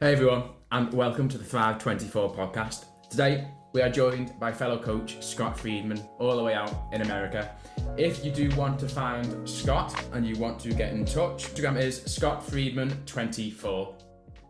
[0.00, 2.84] Hey everyone, and welcome to the Thrive 24 podcast.
[3.10, 7.56] Today, we are joined by fellow coach Scott Friedman, all the way out in America.
[7.96, 11.80] If you do want to find Scott and you want to get in touch, Instagram
[11.80, 13.96] is Scott Friedman 24.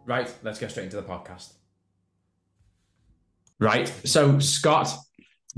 [0.04, 1.54] Right, let's get straight into the podcast.
[3.58, 4.94] Right, so Scott,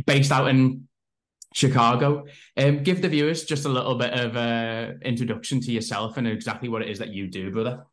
[0.07, 0.87] based out in
[1.53, 2.27] Chicago,
[2.57, 6.69] um, give the viewers just a little bit of uh, introduction to yourself and exactly
[6.69, 7.87] what it is that you do, brother.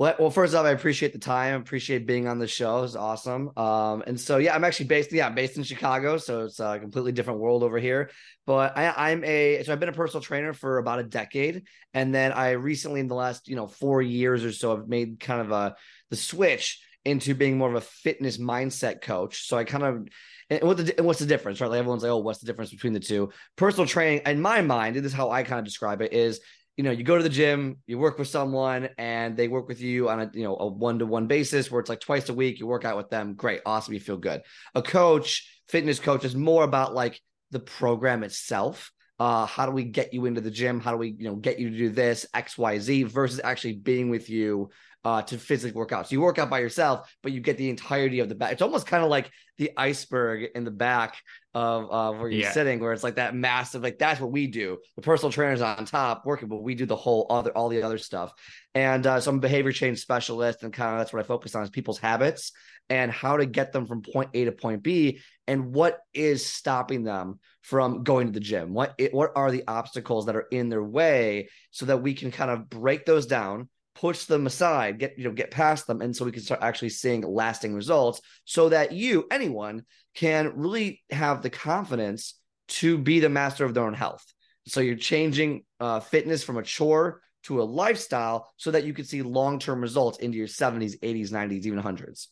[0.00, 1.60] Well, first off, I appreciate the time.
[1.60, 2.84] Appreciate being on the show.
[2.84, 3.50] It's awesome.
[3.56, 6.78] Um, and so yeah, I'm actually based, yeah, I'm based in Chicago, so it's a
[6.78, 8.10] completely different world over here.
[8.46, 12.14] But I, I'm a so I've been a personal trainer for about a decade, and
[12.14, 15.40] then I recently, in the last you know four years or so, I've made kind
[15.40, 15.74] of a
[16.10, 19.48] the switch into being more of a fitness mindset coach.
[19.48, 20.06] So I kind of
[20.48, 21.68] and what the and what's the difference, right?
[21.70, 23.30] Like everyone's like, oh, what's the difference between the two?
[23.56, 26.40] Personal training, in my mind, this is how I kind of describe it, is
[26.78, 29.80] you know, you go to the gym, you work with someone, and they work with
[29.80, 32.34] you on a you know a one to one basis where it's like twice a
[32.34, 32.60] week.
[32.60, 34.42] You work out with them, great, awesome, you feel good.
[34.76, 38.92] A coach, fitness coach, is more about like the program itself.
[39.18, 40.78] Uh, how do we get you into the gym?
[40.78, 43.74] How do we you know get you to do this X Y Z versus actually
[43.74, 44.70] being with you
[45.08, 46.06] uh, to physically work out.
[46.06, 48.52] So you work out by yourself, but you get the entirety of the back.
[48.52, 51.16] It's almost kind of like the iceberg in the back
[51.54, 52.52] of uh, where you're yeah.
[52.52, 54.76] sitting, where it's like that massive, like that's what we do.
[54.96, 57.96] The personal trainer's on top working, but we do the whole other, all the other
[57.96, 58.34] stuff.
[58.74, 61.54] And uh, so I'm a behavior change specialist, and kind of that's what I focus
[61.54, 62.52] on is people's habits
[62.90, 67.02] and how to get them from point A to point B, and what is stopping
[67.02, 68.74] them from going to the gym.
[68.74, 72.30] What it, what are the obstacles that are in their way, so that we can
[72.30, 73.70] kind of break those down
[74.00, 76.88] push them aside, get you know, get past them, and so we can start actually
[76.88, 82.34] seeing lasting results, so that you, anyone, can really have the confidence
[82.68, 84.24] to be the master of their own health.
[84.66, 89.04] So you're changing uh, fitness from a chore to a lifestyle, so that you can
[89.04, 92.28] see long term results into your 70s, 80s, 90s, even hundreds.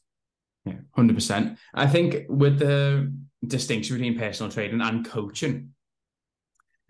[0.64, 1.59] Yeah, hundred percent.
[1.75, 3.12] I think with the
[3.44, 5.71] distinction between personal training and coaching,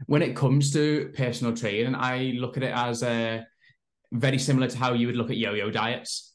[0.04, 3.46] when it comes to personal training, I look at it as a
[4.20, 6.34] very similar to how you would look at yo-yo diets.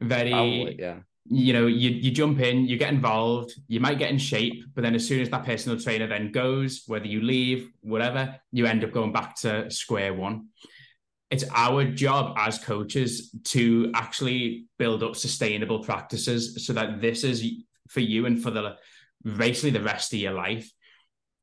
[0.00, 0.98] Very, Probably, yeah.
[1.24, 4.82] You know, you you jump in, you get involved, you might get in shape, but
[4.82, 8.82] then as soon as that personal trainer then goes, whether you leave, whatever, you end
[8.82, 10.48] up going back to square one.
[11.30, 17.48] It's our job as coaches to actually build up sustainable practices so that this is
[17.88, 18.76] for you and for the
[19.24, 20.70] basically the rest of your life.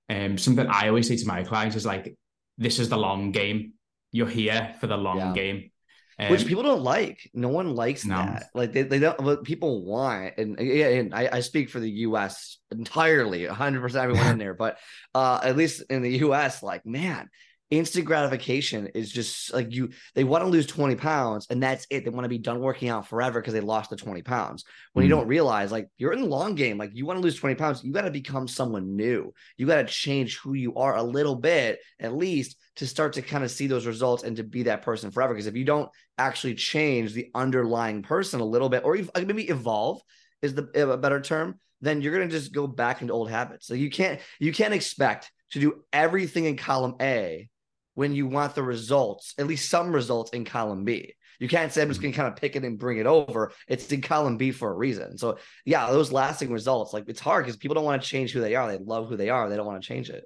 [0.09, 2.17] Um, something I always say to my clients is like,
[2.57, 3.73] this is the long game
[4.11, 5.33] you're here for the long yeah.
[5.33, 5.71] game.
[6.19, 7.29] Um, Which people don't like.
[7.33, 8.15] No one likes no.
[8.17, 8.49] that.
[8.53, 10.33] Like they, they don't what people want.
[10.37, 14.53] And yeah, and I, I speak for the US entirely, 100 percent everyone in there.
[14.53, 14.77] But
[15.15, 17.29] uh at least in the US, like, man,
[17.71, 22.03] instant gratification is just like you they want to lose 20 pounds and that's it.
[22.03, 24.63] They want to be done working out forever because they lost the 20 pounds.
[24.93, 25.09] When mm.
[25.09, 26.77] you don't realize like you're in the long game.
[26.77, 29.33] Like you want to lose 20 pounds you got to become someone new.
[29.57, 33.21] You got to change who you are a little bit at least to start to
[33.21, 35.33] kind of see those results and to be that person forever.
[35.33, 40.01] Because if you don't actually change the underlying person a little bit or maybe evolve
[40.41, 43.67] is the a better term then you're going to just go back into old habits.
[43.67, 47.49] So you can't you can't expect to do everything in column A
[47.99, 51.15] when you want the results, at least some results in column B.
[51.37, 52.11] You can't say I'm just mm-hmm.
[52.11, 53.51] gonna kind of pick it and bring it over.
[53.67, 55.17] It's in column B for a reason.
[55.17, 58.39] So yeah, those lasting results, like it's hard because people don't want to change who
[58.39, 58.71] they are.
[58.71, 59.49] They love who they are.
[59.49, 60.23] They don't want to change it.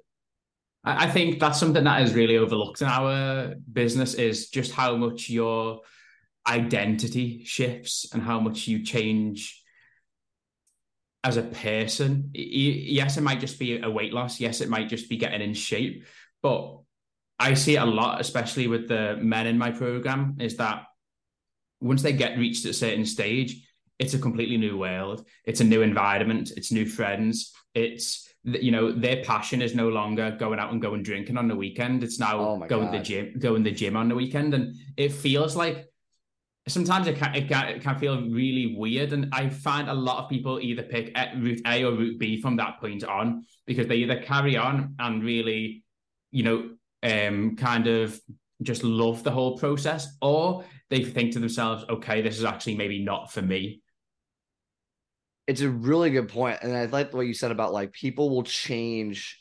[0.84, 5.28] I think that's something that is really overlooked in our business is just how much
[5.28, 5.80] your
[6.46, 9.60] identity shifts and how much you change
[11.24, 12.30] as a person.
[12.34, 14.38] Yes, it might just be a weight loss.
[14.38, 16.04] Yes, it might just be getting in shape.
[16.40, 16.83] But
[17.38, 20.84] I see it a lot, especially with the men in my program, is that
[21.80, 23.66] once they get reached a certain stage,
[23.98, 25.26] it's a completely new world.
[25.44, 26.52] It's a new environment.
[26.56, 27.52] It's new friends.
[27.74, 31.56] It's you know their passion is no longer going out and going drinking on the
[31.56, 32.02] weekend.
[32.02, 32.92] It's now oh going God.
[32.92, 35.86] to the gym, going the gym on the weekend, and it feels like
[36.68, 39.12] sometimes it can, it can it can feel really weird.
[39.12, 42.56] And I find a lot of people either pick route A or route B from
[42.56, 45.84] that point on because they either carry on and really
[46.30, 46.70] you know
[47.04, 48.18] um, kind of
[48.62, 53.04] just love the whole process, or they think to themselves, okay, this is actually maybe
[53.04, 53.82] not for me.
[55.46, 56.60] It's a really good point.
[56.62, 59.38] And I like what you said about like people will change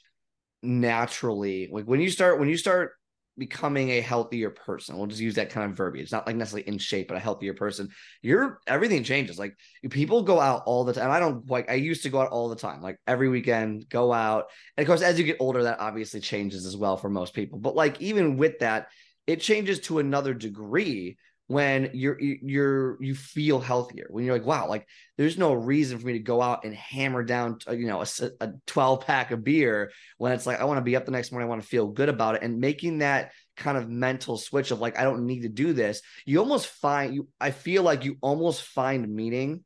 [0.61, 1.69] naturally.
[1.71, 2.91] Like when you start, when you start
[3.37, 4.97] becoming a healthier person.
[4.97, 6.03] We'll just use that kind of verbiage.
[6.03, 7.89] It's not like necessarily in shape, but a healthier person.
[8.21, 9.39] You're everything changes.
[9.39, 9.57] Like
[9.89, 11.09] people go out all the time.
[11.09, 14.13] I don't like I used to go out all the time, like every weekend, go
[14.13, 14.45] out.
[14.77, 17.59] And of course, as you get older, that obviously changes as well for most people.
[17.59, 18.87] But like even with that,
[19.25, 24.67] it changes to another degree when you're you're you feel healthier when you're like wow
[24.67, 24.87] like
[25.17, 28.05] there's no reason for me to go out and hammer down you know a,
[28.39, 31.31] a 12 pack of beer when it's like i want to be up the next
[31.31, 32.43] morning i want to feel good about it.
[32.43, 36.01] And making that kind of mental switch of like i don't need to do this
[36.25, 39.63] you almost find you i feel like you almost find meaning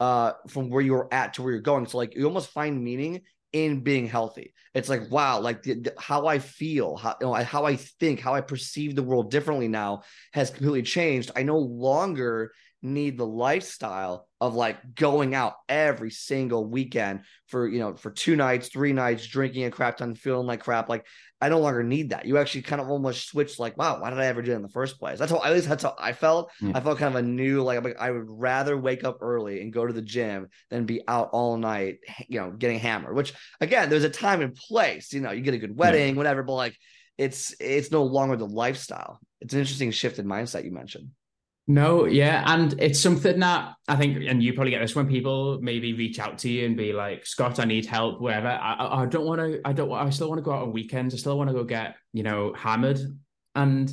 [0.00, 1.86] uh from where you're at to where you're going.
[1.86, 3.22] So like you almost find meaning
[3.52, 4.52] in being healthy.
[4.74, 8.20] It's like wow, like the, the, how I feel, how you know, how I think,
[8.20, 10.02] how I perceive the world differently now
[10.32, 11.30] has completely changed.
[11.34, 12.52] I no longer
[12.86, 18.36] need the lifestyle of like going out every single weekend for you know for two
[18.36, 20.88] nights, three nights, drinking a crap ton, feeling like crap.
[20.88, 21.06] Like
[21.40, 22.24] I no longer need that.
[22.24, 24.62] You actually kind of almost switch like, wow, why did I ever do it in
[24.62, 25.18] the first place?
[25.18, 26.50] That's how at least that's how I felt.
[26.62, 26.72] Yeah.
[26.74, 29.72] I felt kind of a new like, like I would rather wake up early and
[29.72, 31.98] go to the gym than be out all night,
[32.28, 33.14] you know, getting hammered.
[33.14, 35.12] Which again, there's a time and place.
[35.12, 36.16] You know, you get a good wedding, yeah.
[36.16, 36.76] whatever, but like
[37.18, 39.20] it's it's no longer the lifestyle.
[39.40, 41.10] It's an interesting shift in mindset you mentioned.
[41.68, 45.58] No, yeah, and it's something that I think, and you probably get this when people
[45.60, 49.06] maybe reach out to you and be like, "Scott, I need help." Wherever I, I
[49.06, 51.12] don't want to, I don't, I still want to go out on weekends.
[51.12, 53.00] I still want to go get, you know, hammered.
[53.56, 53.92] And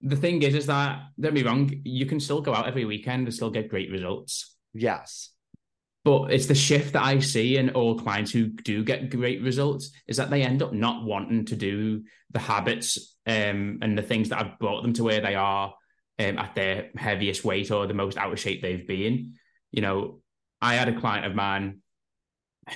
[0.00, 3.26] the thing is, is that don't be wrong, you can still go out every weekend
[3.26, 4.56] and still get great results.
[4.74, 5.30] Yes,
[6.04, 9.92] but it's the shift that I see in all clients who do get great results
[10.08, 12.02] is that they end up not wanting to do
[12.32, 15.72] the habits um, and the things that have brought them to where they are
[16.18, 19.34] um, at their heaviest weight or the most out of shape they've been.
[19.70, 20.20] You know,
[20.60, 21.80] I had a client of mine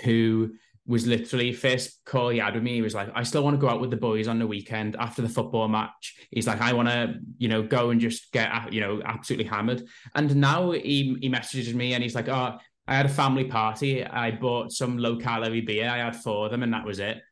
[0.05, 0.53] who
[0.87, 2.75] was literally first call he had with me.
[2.75, 4.97] He was like, I still want to go out with the boys on the weekend
[4.97, 6.17] after the football match.
[6.31, 9.85] He's like, I want to, you know, go and just get, you know, absolutely hammered.
[10.15, 12.59] And now he he messages me and he's like, oh,
[12.89, 14.05] I had a family party.
[14.05, 15.89] I bought some low calorie beer.
[15.89, 17.23] I had four of them and that was it.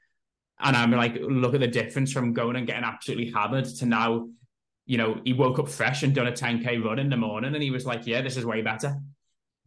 [0.61, 4.29] And I'm like, look at the difference from going and getting absolutely hammered to now
[4.88, 7.62] you know, he woke up fresh and done a 10K run in the morning and
[7.62, 8.96] he was like, yeah, this is way better.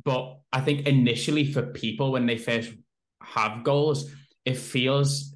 [0.03, 2.73] But I think initially for people, when they first
[3.21, 4.11] have goals,
[4.45, 5.35] it feels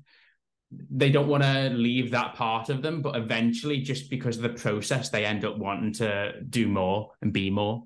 [0.71, 3.03] they don't want to leave that part of them.
[3.03, 7.31] But eventually, just because of the process, they end up wanting to do more and
[7.31, 7.83] be more.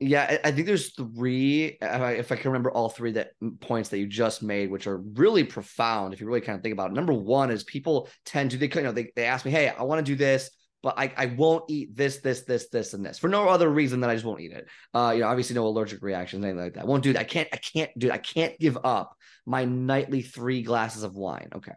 [0.00, 3.98] Yeah, I think there's three, uh, if I can remember all three that points that
[3.98, 6.14] you just made, which are really profound.
[6.14, 8.70] If you really kind of think about it, number one is people tend to they
[8.74, 10.50] you know they, they ask me, hey, I want to do this
[10.82, 14.00] but I, I won't eat this, this, this, this, and this for no other reason
[14.00, 14.66] than I just won't eat it.
[14.92, 16.82] Uh, you know, obviously no allergic reactions, anything like that.
[16.82, 17.20] I won't do that.
[17.20, 18.12] I can't, I can't do it.
[18.12, 21.50] I can't give up my nightly three glasses of wine.
[21.54, 21.72] Okay.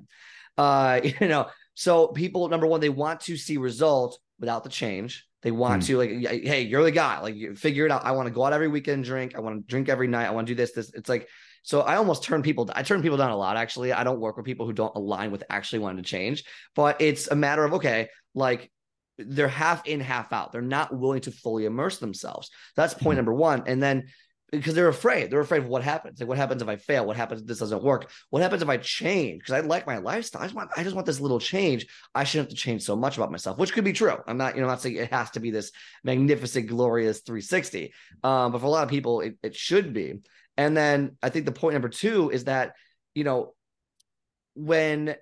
[0.58, 5.26] Uh, you know, so people, number one, they want to see results without the change.
[5.44, 5.88] They want mm.
[5.88, 7.20] to like, hey, you're the guy.
[7.20, 8.04] Like, you figure it out.
[8.04, 9.36] I want to go out every weekend, drink.
[9.36, 10.26] I want to drink every night.
[10.26, 10.72] I want to do this.
[10.72, 10.92] This.
[10.96, 11.30] It's like,
[11.62, 12.70] so I almost turn people.
[12.74, 13.56] I turn people down a lot.
[13.56, 16.44] Actually, I don't work with people who don't align with actually wanting to change.
[16.76, 18.72] But it's a matter of okay, like
[19.18, 20.52] they're half in, half out.
[20.52, 22.50] They're not willing to fully immerse themselves.
[22.76, 23.18] That's point mm-hmm.
[23.18, 23.64] number one.
[23.68, 24.08] And then
[24.52, 26.20] because they're afraid, they're afraid of what happens.
[26.20, 27.06] Like, what happens if I fail?
[27.06, 28.12] What happens if this doesn't work?
[28.30, 29.40] What happens if I change?
[29.40, 30.42] Because I like my lifestyle.
[30.42, 31.88] I just want, I just want this little change.
[32.14, 34.18] I shouldn't have to change so much about myself, which could be true.
[34.28, 35.72] I'm not, you know, I'm not saying it has to be this
[36.04, 37.94] magnificent, glorious 360.
[38.24, 40.22] Um, but for a lot of people, it, it should be.
[40.58, 42.74] And then I think the point number two is that,
[43.14, 43.54] you know,
[44.54, 45.16] when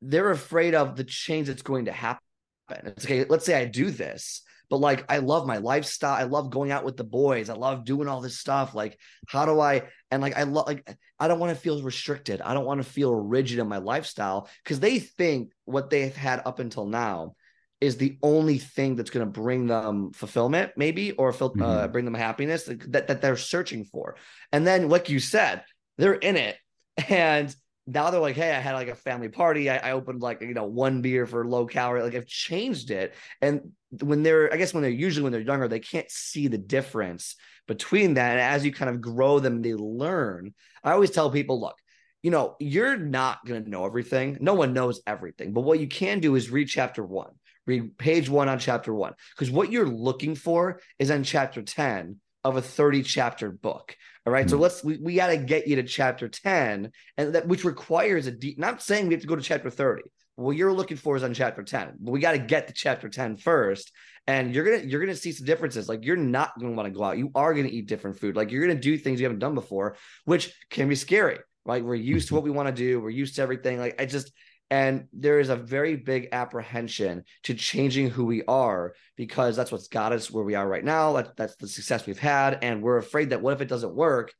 [0.00, 2.22] they're afraid of the change that's going to happen
[2.70, 3.24] it's okay.
[3.24, 6.14] Let's say I do this, but like I love my lifestyle.
[6.14, 7.48] I love going out with the boys.
[7.48, 8.74] I love doing all this stuff.
[8.74, 9.84] Like, how do I?
[10.10, 10.88] And like, I love like
[11.18, 12.40] I don't want to feel restricted.
[12.40, 16.42] I don't want to feel rigid in my lifestyle because they think what they've had
[16.44, 17.34] up until now
[17.80, 21.92] is the only thing that's going to bring them fulfillment, maybe, or uh, mm-hmm.
[21.92, 24.16] bring them happiness that that they're searching for.
[24.52, 25.62] And then, like you said,
[25.96, 26.56] they're in it,
[27.08, 27.54] and
[27.88, 29.70] now they're like, hey, I had like a family party.
[29.70, 32.02] I, I, opened like you know one beer for low calorie.
[32.02, 33.14] Like I've changed it.
[33.40, 36.58] And when they're, I guess when they're usually when they're younger, they can't see the
[36.58, 38.32] difference between that.
[38.32, 40.54] And as you kind of grow them, they learn.
[40.84, 41.76] I always tell people, look,
[42.22, 44.36] you know, you're not gonna know everything.
[44.40, 45.54] No one knows everything.
[45.54, 47.30] But what you can do is read chapter one,
[47.66, 52.20] read page one on chapter one, because what you're looking for is on chapter 10
[52.44, 53.96] of a 30 chapter book.
[54.28, 54.50] All right.
[54.50, 54.62] So hmm.
[54.62, 58.30] let's we, we got to get you to chapter 10, and that which requires a
[58.30, 60.02] deep not saying we have to go to chapter 30.
[60.36, 63.08] What you're looking for is on chapter 10, but we got to get to chapter
[63.08, 63.90] 10 first.
[64.26, 65.88] And you're gonna you're gonna see some differences.
[65.88, 67.16] Like you're not gonna want to go out.
[67.16, 68.36] You are gonna eat different food.
[68.36, 71.38] Like you're gonna do things you haven't done before, which can be scary.
[71.64, 71.82] Right.
[71.82, 73.00] We're used to what we want to do.
[73.00, 73.78] We're used to everything.
[73.78, 74.30] Like I just
[74.70, 79.88] and there is a very big apprehension to changing who we are because that's what's
[79.88, 81.14] got us where we are right now.
[81.14, 82.58] That, that's the success we've had.
[82.62, 84.32] And we're afraid that what if it doesn't work?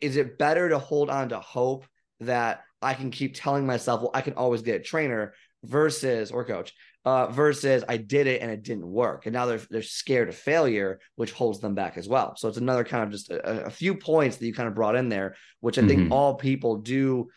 [0.00, 1.86] Is it better to hold on to hope
[2.20, 6.44] that I can keep telling myself, well, I can always get a trainer versus or
[6.44, 6.74] coach
[7.04, 9.26] uh, versus I did it and it didn't work.
[9.26, 12.34] And now they're they're scared of failure, which holds them back as well.
[12.36, 14.96] So it's another kind of just a, a few points that you kind of brought
[14.96, 16.12] in there, which I think mm-hmm.
[16.12, 17.28] all people do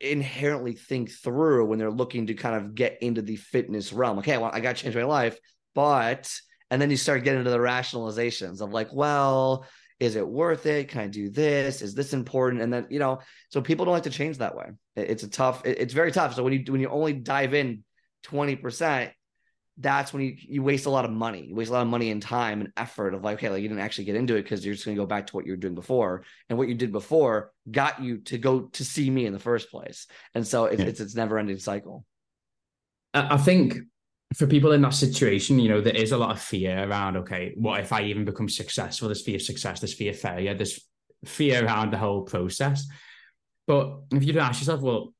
[0.00, 4.18] inherently think through when they're looking to kind of get into the fitness realm.
[4.18, 5.38] Okay, well, I got to change my life,
[5.74, 6.32] but
[6.70, 9.66] and then you start getting into the rationalizations of like, well,
[9.98, 10.88] is it worth it?
[10.88, 11.82] Can I do this?
[11.82, 12.62] Is this important?
[12.62, 14.70] And then you know, so people don't like to change that way.
[14.96, 15.62] It's a tough.
[15.64, 16.34] It's very tough.
[16.34, 17.84] So when you when you only dive in
[18.22, 19.12] twenty percent,
[19.80, 21.46] that's when you, you waste a lot of money.
[21.46, 23.68] You waste a lot of money and time and effort of like, okay, like you
[23.68, 25.52] didn't actually get into it because you're just going to go back to what you
[25.52, 26.24] were doing before.
[26.48, 29.70] And what you did before got you to go to see me in the first
[29.70, 30.06] place.
[30.34, 30.88] And so it's, yeah.
[30.88, 32.04] it's, it's never ending cycle.
[33.14, 33.76] I think
[34.36, 37.54] for people in that situation, you know, there is a lot of fear around, okay,
[37.56, 39.08] what if I even become successful?
[39.08, 40.78] There's fear of success, there's fear of failure, there's
[41.24, 42.86] fear around the whole process.
[43.66, 45.14] But if you don't ask yourself, well,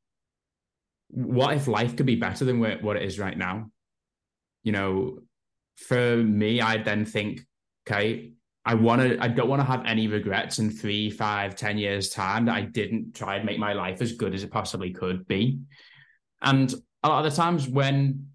[1.09, 3.71] what if life could be better than what it is right now?
[4.63, 5.19] You know,
[5.77, 7.41] for me, I then think,
[7.89, 8.33] okay,
[8.65, 12.11] I want to, I don't want to have any regrets in three, five, ten years'
[12.11, 15.27] time that I didn't try and make my life as good as it possibly could
[15.27, 15.61] be.
[16.43, 18.27] And a lot of the times when,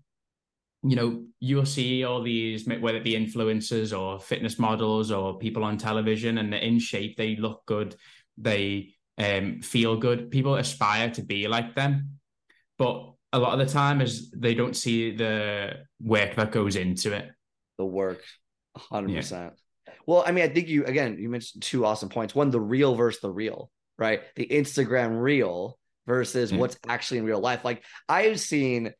[0.81, 5.63] you know, you'll see all these, whether it be influencers or fitness models or people
[5.63, 7.95] on television and they're in shape, they look good,
[8.37, 10.31] they um, feel good.
[10.31, 12.17] People aspire to be like them.
[12.77, 17.13] But a lot of the time is they don't see the work that goes into
[17.13, 17.29] it.
[17.77, 18.21] The work,
[18.75, 19.19] hundred yeah.
[19.19, 19.53] percent.
[20.07, 22.33] Well, I mean, I think you again you mentioned two awesome points.
[22.33, 24.21] One, the real versus the real, right?
[24.35, 25.77] The Instagram reel
[26.07, 26.59] versus mm.
[26.59, 27.65] what's actually in real life.
[27.65, 28.93] Like I've seen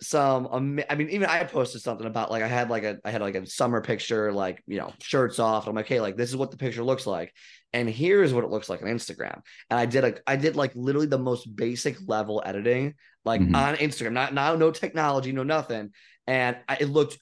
[0.00, 0.46] some
[0.90, 3.34] i mean even i posted something about like i had like a i had like
[3.34, 6.50] a summer picture like you know shirts off i'm like hey like this is what
[6.50, 7.32] the picture looks like
[7.72, 9.40] and here's what it looks like on instagram
[9.70, 12.92] and i did like i did like literally the most basic level editing
[13.26, 13.54] like mm-hmm.
[13.54, 15.90] on instagram not now no technology no nothing
[16.26, 17.18] and I, it looked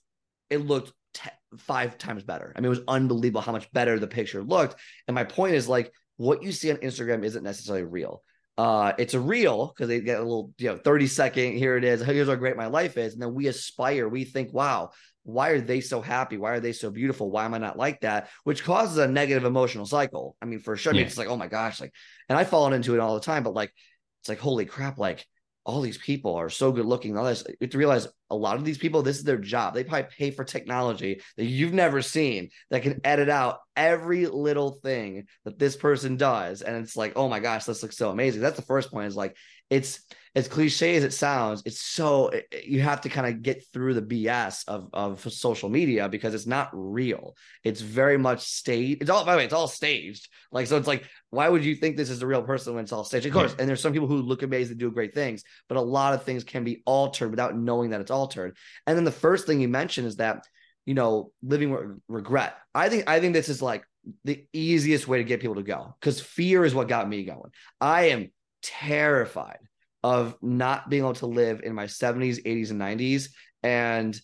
[0.50, 4.06] it looked t- five times better i mean it was unbelievable how much better the
[4.06, 4.76] picture looked
[5.08, 8.22] and my point is like what you see on instagram isn't necessarily real
[8.56, 11.82] uh, it's a reel because they get a little, you know, 30 second, here it
[11.82, 13.12] is, here's how great my life is.
[13.12, 14.90] And then we aspire, we think, wow,
[15.24, 16.36] why are they so happy?
[16.36, 17.30] Why are they so beautiful?
[17.30, 18.28] Why am I not like that?
[18.44, 20.36] Which causes a negative emotional cycle.
[20.40, 21.92] I mean, for sure, I mean, it's like, oh my gosh, like,
[22.28, 23.72] and I've fallen into it all the time, but like,
[24.20, 25.26] it's like, holy crap, like,
[25.64, 27.16] all these people are so good looking.
[27.16, 29.74] All this, you have to realize a lot of these people, this is their job.
[29.74, 34.72] They probably pay for technology that you've never seen that can edit out every little
[34.72, 36.62] thing that this person does.
[36.62, 38.42] And it's like, oh my gosh, this looks so amazing.
[38.42, 39.36] That's the first point is like,
[39.70, 40.00] it's
[40.36, 42.32] as cliche as it sounds, it's so
[42.64, 46.46] you have to kind of get through the BS of, of social media because it's
[46.46, 47.36] not real.
[47.62, 49.00] It's very much staged.
[49.00, 50.28] It's all by the way, it's all staged.
[50.50, 52.92] Like so, it's like why would you think this is a real person when it's
[52.92, 53.26] all staged?
[53.26, 53.60] Of course, yeah.
[53.60, 56.24] and there's some people who look amazing and do great things, but a lot of
[56.24, 58.56] things can be altered without knowing that it's altered.
[58.88, 60.44] And then the first thing you mentioned is that
[60.84, 62.56] you know living with regret.
[62.74, 63.84] I think I think this is like
[64.24, 67.52] the easiest way to get people to go because fear is what got me going.
[67.80, 69.58] I am terrified
[70.04, 73.30] of not being able to live in my 70s, 80s, and 90s
[73.62, 74.20] and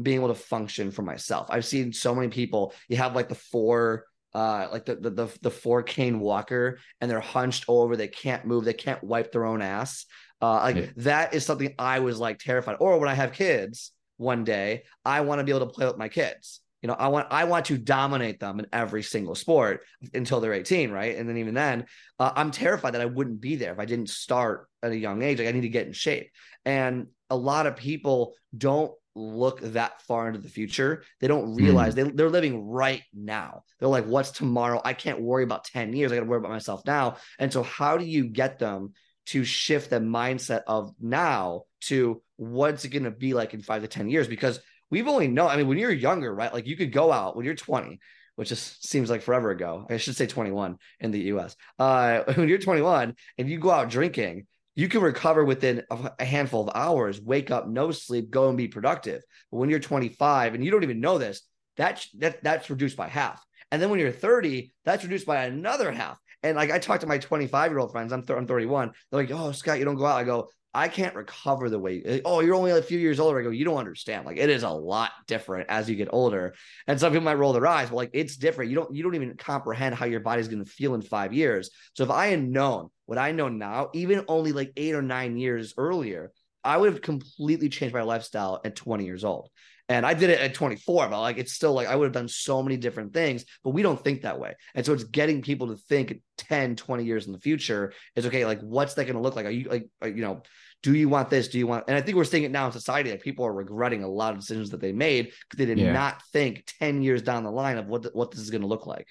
[0.00, 1.48] being able to function for myself.
[1.50, 5.28] I've seen so many people, you have like the four uh like the, the the
[5.42, 9.44] the four cane walker and they're hunched over, they can't move, they can't wipe their
[9.44, 10.06] own ass.
[10.40, 10.86] Uh like yeah.
[10.96, 12.76] that is something I was like terrified.
[12.78, 15.98] Or when I have kids one day, I want to be able to play with
[15.98, 16.60] my kids.
[16.84, 19.80] You know, I want I want to dominate them in every single sport
[20.12, 21.16] until they're 18, right?
[21.16, 21.86] And then even then,
[22.18, 25.22] uh, I'm terrified that I wouldn't be there if I didn't start at a young
[25.22, 25.38] age.
[25.38, 26.28] Like I need to get in shape.
[26.66, 31.04] And a lot of people don't look that far into the future.
[31.22, 31.96] They don't realize mm.
[31.96, 33.62] they, they're living right now.
[33.80, 34.82] They're like, what's tomorrow?
[34.84, 36.12] I can't worry about 10 years.
[36.12, 37.16] I got to worry about myself now.
[37.38, 38.92] And so, how do you get them
[39.28, 43.80] to shift the mindset of now to what's it going to be like in five
[43.80, 44.28] to 10 years?
[44.28, 44.60] Because
[44.94, 46.54] we've only known, I mean, when you're younger, right?
[46.54, 47.98] Like you could go out when you're 20,
[48.36, 49.88] which just seems like forever ago.
[49.90, 51.56] I should say 21 in the US.
[51.80, 54.46] Uh, when you're 21 and you go out drinking,
[54.76, 55.82] you can recover within
[56.20, 59.22] a handful of hours, wake up, no sleep, go and be productive.
[59.50, 61.42] But when you're 25 and you don't even know this,
[61.76, 63.44] that, that that's reduced by half.
[63.72, 66.20] And then when you're 30, that's reduced by another half.
[66.44, 68.92] And like I talk to my 25 year old friends, I'm, th- I'm 31.
[69.10, 72.20] They're like, "Oh, Scott, you don't go out." I go, I can't recover the way.
[72.24, 73.38] Oh, you're only a few years older.
[73.38, 74.26] I go, you don't understand.
[74.26, 76.54] Like it is a lot different as you get older.
[76.88, 78.70] And some people might roll their eyes, but like it's different.
[78.70, 81.70] You don't you don't even comprehend how your body's going to feel in five years.
[81.94, 85.36] So if I had known what I know now, even only like eight or nine
[85.36, 86.32] years earlier,
[86.64, 89.50] I would have completely changed my lifestyle at 20 years old.
[89.88, 92.28] And I did it at 24, but like it's still like I would have done
[92.28, 94.54] so many different things, but we don't think that way.
[94.74, 98.46] And so it's getting people to think 10, 20 years in the future is okay,
[98.46, 99.44] like what's that going to look like?
[99.44, 100.42] Are you like, are, you know,
[100.84, 101.48] do you want this?
[101.48, 101.84] Do you want?
[101.88, 104.34] And I think we're seeing it now in society that people are regretting a lot
[104.34, 105.92] of decisions that they made because they did yeah.
[105.92, 108.86] not think 10 years down the line of what, what this is going to look
[108.86, 109.08] like.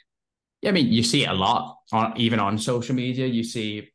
[0.62, 3.26] Yeah, I mean, you see it a lot, on, even on social media.
[3.26, 3.92] You see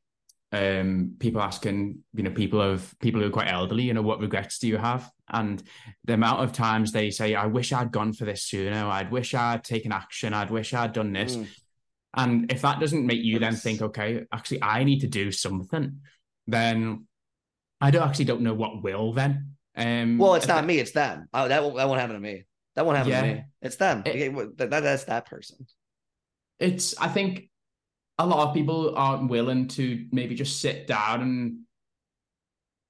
[0.51, 4.19] um, people asking, you know, people of people who are quite elderly, you know, what
[4.19, 5.09] regrets do you have?
[5.31, 5.63] And
[6.05, 8.87] the amount of times they say, I wish I'd gone for this sooner.
[8.87, 10.35] I'd wish I'd taken action.
[10.35, 11.37] I'd wish I'd done this.
[11.37, 11.47] Mm.
[12.15, 16.01] And if that doesn't make you then think, okay, actually, I need to do something,
[16.49, 17.07] then
[17.81, 19.55] I don't actually don't know what will then.
[19.77, 21.29] Um, well, it's not me, it's them.
[21.33, 22.45] Oh, that won't, that won't happen to me.
[22.75, 23.45] That won't happen yeah, to me.
[23.63, 24.03] It's them.
[24.05, 25.67] It, that, that's that person.
[26.59, 26.97] It's.
[26.99, 27.51] I think
[28.19, 31.59] a lot of people aren't willing to maybe just sit down and,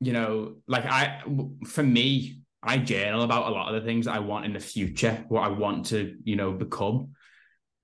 [0.00, 1.22] you know, like I,
[1.66, 5.24] for me, I journal about a lot of the things I want in the future,
[5.28, 7.10] what I want to, you know, become.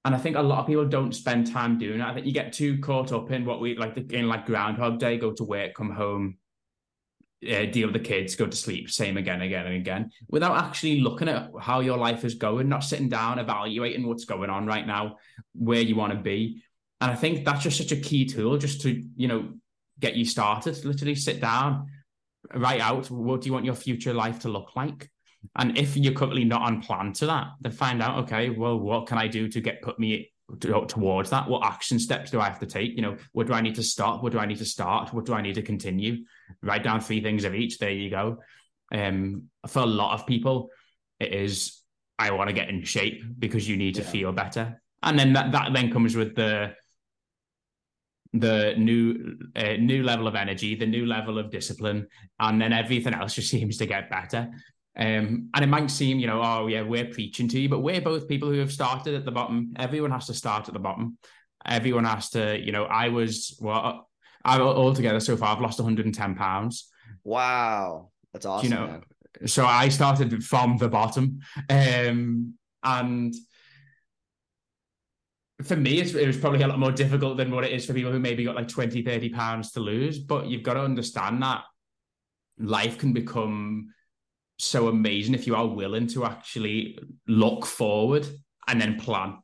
[0.04, 2.06] And I think a lot of people don't spend time doing it.
[2.06, 4.98] I think you get too caught up in what we like the, in like Groundhog
[4.98, 6.36] Day, go to work, come home,
[7.50, 11.00] uh, deal with the kids, go to sleep, same again, again, and again, without actually
[11.00, 14.86] looking at how your life is going, not sitting down, evaluating what's going on right
[14.86, 15.16] now,
[15.54, 16.62] where you want to be.
[17.00, 19.52] And I think that's just such a key tool just to, you know,
[20.00, 20.84] get you started.
[20.84, 21.86] Literally sit down,
[22.54, 25.10] write out what do you want your future life to look like?
[25.56, 29.06] And if you're currently not on plan to that, then find out, okay, well, what
[29.06, 31.48] can I do to get put me to, towards that?
[31.48, 32.96] What action steps do I have to take?
[32.96, 34.22] You know, what do I need to stop?
[34.22, 35.12] What do I need to start?
[35.12, 36.24] What do I need to continue?
[36.62, 37.78] Write down three things of each.
[37.78, 38.38] There you go.
[38.92, 40.70] Um, for a lot of people,
[41.20, 41.80] it is
[42.18, 44.10] I want to get in shape because you need to yeah.
[44.10, 46.74] feel better, and then that that then comes with the
[48.34, 52.06] the new uh, new level of energy, the new level of discipline,
[52.40, 54.50] and then everything else just seems to get better.
[54.96, 58.00] Um, and it might seem, you know, oh yeah, we're preaching to you, but we're
[58.00, 59.74] both people who have started at the bottom.
[59.76, 61.18] Everyone has to start at the bottom.
[61.66, 64.08] Everyone has to, you know, I was well,
[64.44, 66.90] I altogether so far I've lost 110 pounds.
[67.22, 68.70] Wow, that's awesome.
[68.70, 69.48] You know, man.
[69.48, 73.34] so I started from the bottom, um, and
[75.62, 78.12] for me, it was probably a lot more difficult than what it is for people
[78.12, 80.18] who maybe got like 20, 30 pounds to lose.
[80.18, 81.62] But you've got to understand that
[82.58, 83.94] life can become
[84.58, 88.26] so amazing if you are willing to actually look forward
[88.66, 89.38] and then plan.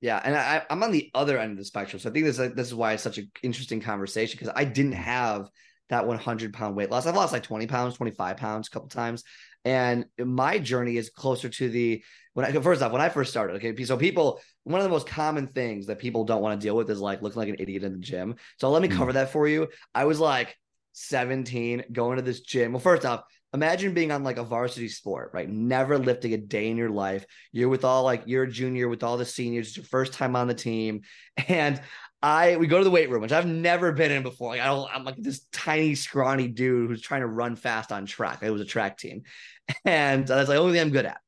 [0.00, 2.36] Yeah, and I, am on the other end of the spectrum, so I think this
[2.36, 5.48] this is why it's such an interesting conversation because I didn't have
[5.90, 7.06] that 100 pound weight loss.
[7.06, 9.24] I've lost like 20 pounds, 25 pounds a couple times,
[9.64, 13.56] and my journey is closer to the when I first off when I first started.
[13.56, 16.76] Okay, so people one of the most common things that people don't want to deal
[16.76, 18.36] with is like looking like an idiot in the gym.
[18.58, 18.96] So let me hmm.
[18.96, 19.68] cover that for you.
[19.94, 20.56] I was like
[20.92, 22.72] 17 going to this gym.
[22.72, 25.48] Well, first off, imagine being on like a varsity sport, right?
[25.48, 27.24] Never lifting a day in your life.
[27.52, 30.36] You're with all like you're a junior with all the seniors, it's your first time
[30.36, 31.02] on the team.
[31.48, 31.80] And
[32.20, 34.50] I we go to the weight room, which I've never been in before.
[34.50, 38.06] Like I don't, I'm like this tiny, scrawny dude who's trying to run fast on
[38.06, 38.42] track.
[38.42, 39.22] It was a track team,
[39.84, 41.18] and that's like the only thing I'm good at.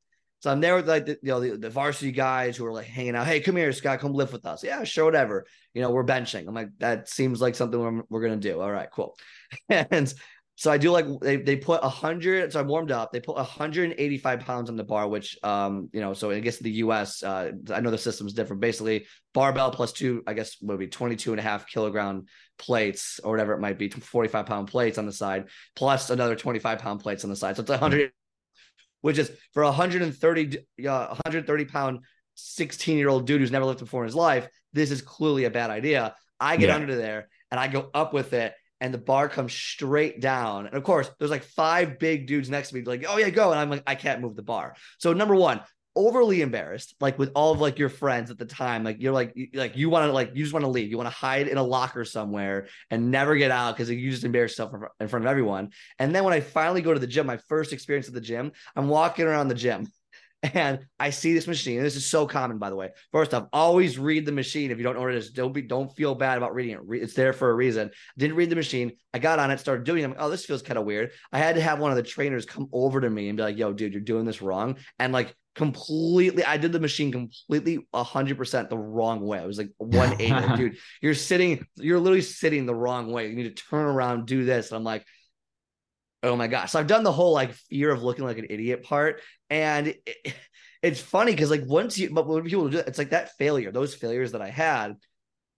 [0.40, 2.87] So I'm there with like the, you know the, the, varsity guys who are like
[2.87, 3.26] hanging out.
[3.26, 4.64] Hey, come here, Scott, come lift with us.
[4.64, 5.46] Yeah, sure, whatever.
[5.74, 6.48] You know, we're benching.
[6.48, 8.61] I'm like, that seems like something we're, we're gonna do.
[8.61, 9.16] All right, cool.
[9.68, 10.12] And
[10.61, 12.53] so I do like they they put a hundred.
[12.53, 13.12] So I warmed up.
[13.12, 16.12] They put 185 pounds on the bar, which um you know.
[16.12, 17.23] So I guess the U.S.
[17.23, 18.61] Uh, I know the system's different.
[18.61, 22.27] Basically, barbell plus two, I guess would be 22 and a half kilogram
[22.59, 25.46] plates or whatever it might be, 45 pound plates on the side,
[25.77, 27.57] plus another 25 pound plates on the side.
[27.57, 28.12] So it's 100,
[29.01, 32.01] which is for 130 uh, 130 pound
[32.35, 34.46] 16 year old dude who's never lifted before in his life.
[34.75, 36.14] This is clearly a bad idea.
[36.38, 36.75] I get yeah.
[36.75, 40.66] under there and I go up with it and the bar comes straight down.
[40.66, 43.50] And of course, there's like five big dudes next to me, like, oh yeah, go.
[43.50, 44.74] And I'm like, I can't move the bar.
[44.98, 45.60] So number one,
[45.96, 48.84] overly embarrassed, like with all of like your friends at the time.
[48.84, 50.90] Like you're like, like you want to like you just want to leave.
[50.90, 54.24] You want to hide in a locker somewhere and never get out because you just
[54.24, 55.70] embarrass yourself in front of everyone.
[55.98, 58.52] And then when I finally go to the gym, my first experience at the gym,
[58.76, 59.88] I'm walking around the gym
[60.42, 61.83] and I see this machine.
[61.83, 62.90] This is so common, by the way.
[63.12, 64.70] First off, always read the machine.
[64.70, 67.03] If you don't know what it is, don't be don't feel bad about reading it.
[67.03, 67.90] It's there for a reason.
[68.16, 68.92] Didn't read the machine.
[69.12, 70.16] I got on it, started doing it.
[70.18, 71.11] oh, this feels kind of weird.
[71.33, 73.59] I had to have one of the trainers come over to me and be like,
[73.59, 78.38] "Yo, dude, you're doing this wrong." And like completely, I did the machine completely hundred
[78.38, 79.40] percent the wrong way.
[79.40, 80.79] I was like 180, dude.
[81.03, 83.29] You're sitting, you're literally sitting the wrong way.
[83.29, 84.70] You need to turn around, do this.
[84.70, 85.05] And I'm like,
[86.22, 86.72] oh my gosh.
[86.72, 89.20] So I've done the whole like fear of looking like an idiot part.
[89.48, 90.35] And it,
[90.83, 93.72] it's funny because like once you, but when people do it, it's like that failure,
[93.72, 94.96] those failures that I had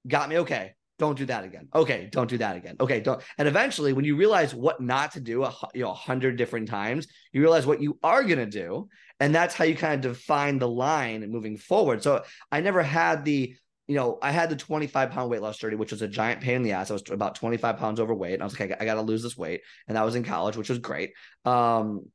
[0.06, 1.68] got me, okay, don't do that again.
[1.74, 2.76] Okay, don't do that again.
[2.78, 3.20] Okay, don't.
[3.36, 7.08] And eventually, when you realize what not to do, a you know, hundred different times,
[7.32, 10.68] you realize what you are gonna do, and that's how you kind of define the
[10.68, 12.04] line moving forward.
[12.04, 12.22] So
[12.52, 13.56] I never had the
[13.88, 16.56] you know, I had the 25 pound weight loss journey, which was a giant pain
[16.56, 16.90] in the ass.
[16.90, 18.34] I was about 25 pounds overweight.
[18.34, 19.62] And I was like, I, I got to lose this weight.
[19.88, 21.12] And that was in college, which was great.
[21.44, 22.06] Um,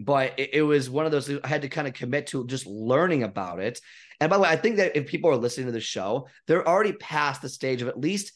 [0.00, 2.66] but it, it, was one of those I had to kind of commit to just
[2.66, 3.80] learning about it.
[4.20, 6.66] And by the way, I think that if people are listening to the show, they're
[6.66, 8.32] already past the stage of at least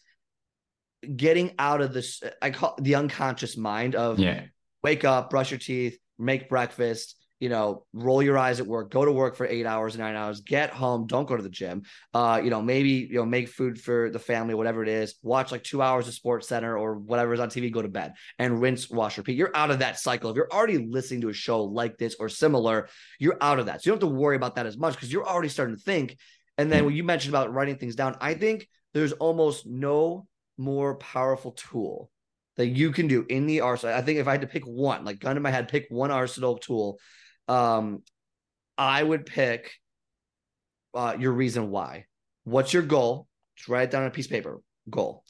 [1.14, 4.44] getting out of this, I call the unconscious mind of yeah.
[4.84, 9.04] wake up, brush your teeth, make breakfast, you know, roll your eyes at work, go
[9.04, 11.82] to work for eight hours, nine hours, get home, don't go to the gym.
[12.12, 15.52] Uh, you know, maybe you know, make food for the family, whatever it is, watch
[15.52, 18.90] like two hours of SportsCenter or whatever is on TV, go to bed and rinse,
[18.90, 19.36] wash, repeat.
[19.36, 20.30] You're out of that cycle.
[20.30, 23.82] If you're already listening to a show like this or similar, you're out of that.
[23.82, 25.82] So you don't have to worry about that as much because you're already starting to
[25.82, 26.16] think.
[26.56, 30.96] And then when you mentioned about writing things down, I think there's almost no more
[30.96, 32.10] powerful tool
[32.56, 33.94] that you can do in the arsenal.
[33.94, 36.10] I think if I had to pick one, like gun in my head, pick one
[36.10, 36.98] arsenal tool
[37.48, 38.02] um,
[38.76, 39.72] I would pick
[40.94, 42.06] uh, your reason why.
[42.44, 43.26] What's your goal?
[43.56, 44.60] Just write it down on a piece of paper.
[44.88, 45.24] Goal,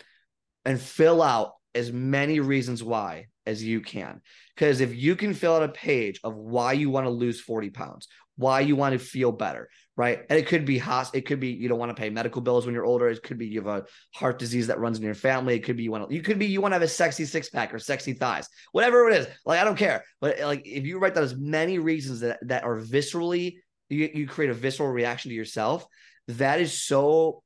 [0.65, 4.21] and fill out as many reasons why as you can.
[4.55, 7.71] Because if you can fill out a page of why you want to lose 40
[7.71, 10.21] pounds, why you want to feel better, right?
[10.31, 12.65] And it could be host, it could be you don't want to pay medical bills
[12.65, 13.09] when you're older.
[13.09, 15.57] It could be you have a heart disease that runs in your family.
[15.57, 17.25] It could be you want to, you could be you want to have a sexy
[17.25, 19.27] six pack or sexy thighs, whatever it is.
[19.45, 22.63] Like I don't care, but like if you write down as many reasons that that
[22.63, 23.57] are viscerally,
[23.89, 25.85] you, you create a visceral reaction to yourself.
[26.29, 27.43] That is so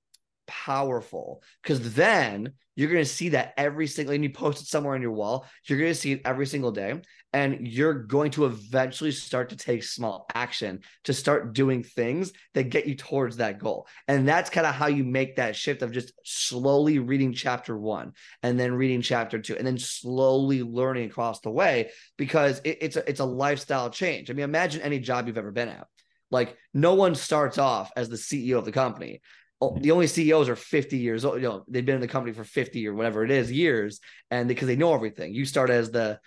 [0.46, 4.94] powerful because then you're going to see that every single and you post it somewhere
[4.94, 7.00] on your wall you're going to see it every single day
[7.32, 12.64] and you're going to eventually start to take small action to start doing things that
[12.64, 13.86] get you towards that goal.
[14.06, 18.12] And that's kind of how you make that shift of just slowly reading chapter one
[18.42, 22.96] and then reading chapter two and then slowly learning across the way because it, it's
[22.96, 24.30] a it's a lifestyle change.
[24.30, 25.86] I mean imagine any job you've ever been at.
[26.30, 29.22] Like no one starts off as the ceo of the company
[29.62, 31.36] Oh, the only CEOs are 50 years old.
[31.36, 34.48] You know, they've been in the company for 50 or whatever it is years, and
[34.48, 35.32] because they know everything.
[35.32, 36.18] You start as the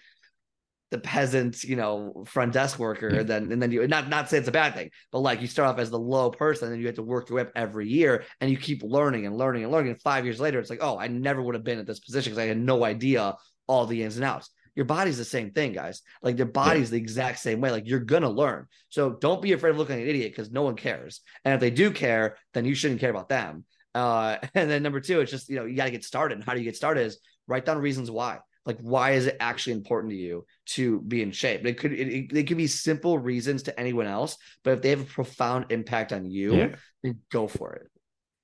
[0.91, 4.38] the peasant, you know, front desk worker, and then and then you not not say
[4.38, 6.88] it's a bad thing, but like you start off as the low person, and you
[6.88, 9.71] have to work your way up every year, and you keep learning and learning and
[9.71, 9.91] learning.
[9.91, 12.32] And five years later, it's like, oh, I never would have been at this position
[12.32, 13.36] because I had no idea
[13.67, 16.02] all the ins and outs your body's the same thing, guys.
[16.22, 17.72] Like your body's the exact same way.
[17.72, 18.68] Like you're gonna learn.
[18.90, 21.22] So don't be afraid of looking like an idiot because no one cares.
[21.44, 23.66] And if they do care, then you shouldn't care about them.
[23.94, 26.36] Uh, and then number two, it's just you know you got to get started.
[26.36, 27.06] And how do you get started?
[27.06, 28.40] Is write down reasons why.
[28.66, 31.66] Like why is it actually important to you to be in shape?
[31.66, 34.90] It could it, it, it could be simple reasons to anyone else, but if they
[34.90, 36.76] have a profound impact on you, yeah.
[37.04, 37.88] then go for it.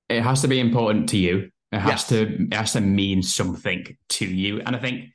[0.10, 1.50] It has to be important to you.
[1.72, 2.10] It has yes.
[2.10, 4.62] to it has to mean something to you.
[4.62, 5.06] And I think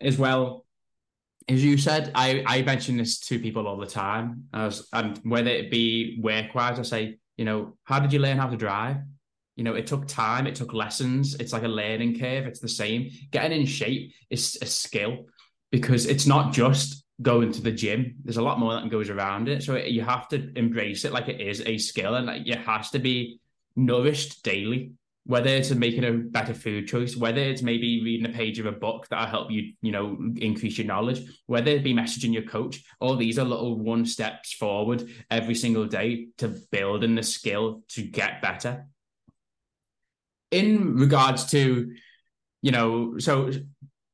[0.00, 0.64] as well,
[1.48, 4.44] as you said, I, I mention this to people all the time.
[4.52, 8.36] As, and whether it be work wise, I say, you know, how did you learn
[8.36, 8.98] how to drive?
[9.56, 11.34] You know, it took time, it took lessons.
[11.36, 12.46] It's like a learning curve.
[12.46, 13.10] It's the same.
[13.30, 15.26] Getting in shape is a skill
[15.70, 18.16] because it's not just going to the gym.
[18.24, 19.62] There's a lot more that goes around it.
[19.62, 22.90] So you have to embrace it like it is a skill and like it has
[22.90, 23.40] to be
[23.74, 24.92] nourished daily
[25.28, 28.72] whether it's making a better food choice, whether it's maybe reading a page of a
[28.72, 32.82] book that'll help you, you know, increase your knowledge, whether it be messaging your coach,
[32.98, 38.00] all these are little one steps forward every single day to building the skill to
[38.00, 38.86] get better.
[40.50, 41.94] In regards to,
[42.62, 43.50] you know, so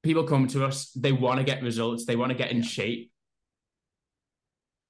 [0.02, 3.12] people come to us, they want to get results, they want to get in shape.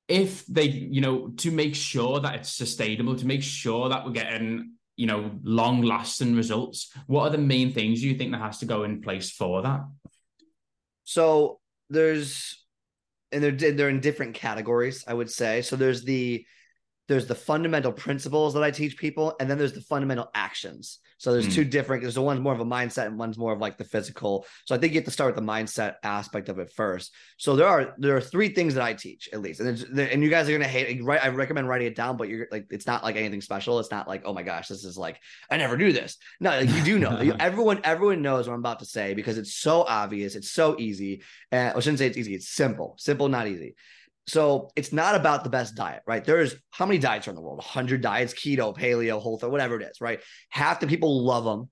[0.08, 4.12] If they, you know, to make sure that it's sustainable, to make sure that we're
[4.12, 6.92] getting you know, long lasting results.
[7.06, 9.80] What are the main things you think that has to go in place for that?
[11.04, 12.64] So there's,
[13.32, 15.62] and they're they're in different categories, I would say.
[15.62, 16.46] So there's the
[17.06, 21.00] there's the fundamental principles that I teach people, and then there's the fundamental actions.
[21.18, 21.54] So there's mm.
[21.54, 22.02] two different.
[22.02, 24.46] There's the one's more of a mindset, and one's more of like the physical.
[24.64, 27.14] So I think you have to start with the mindset aspect of it first.
[27.36, 30.30] So there are there are three things that I teach at least, and and you
[30.30, 31.04] guys are gonna hate.
[31.04, 33.78] Right, I recommend writing it down, but you're like it's not like anything special.
[33.80, 36.16] It's not like oh my gosh, this is like I never knew this.
[36.40, 37.16] No, like you do know.
[37.38, 40.36] everyone everyone knows what I'm about to say because it's so obvious.
[40.36, 41.22] It's so easy.
[41.52, 42.34] And I shouldn't say it's easy.
[42.34, 42.96] It's simple.
[42.98, 43.74] Simple, not easy.
[44.26, 46.24] So it's not about the best diet, right?
[46.24, 47.58] There's how many diets are in the world?
[47.58, 50.20] 100 diets, keto, paleo, whole food, whatever it is, right?
[50.48, 51.68] Half the people love them,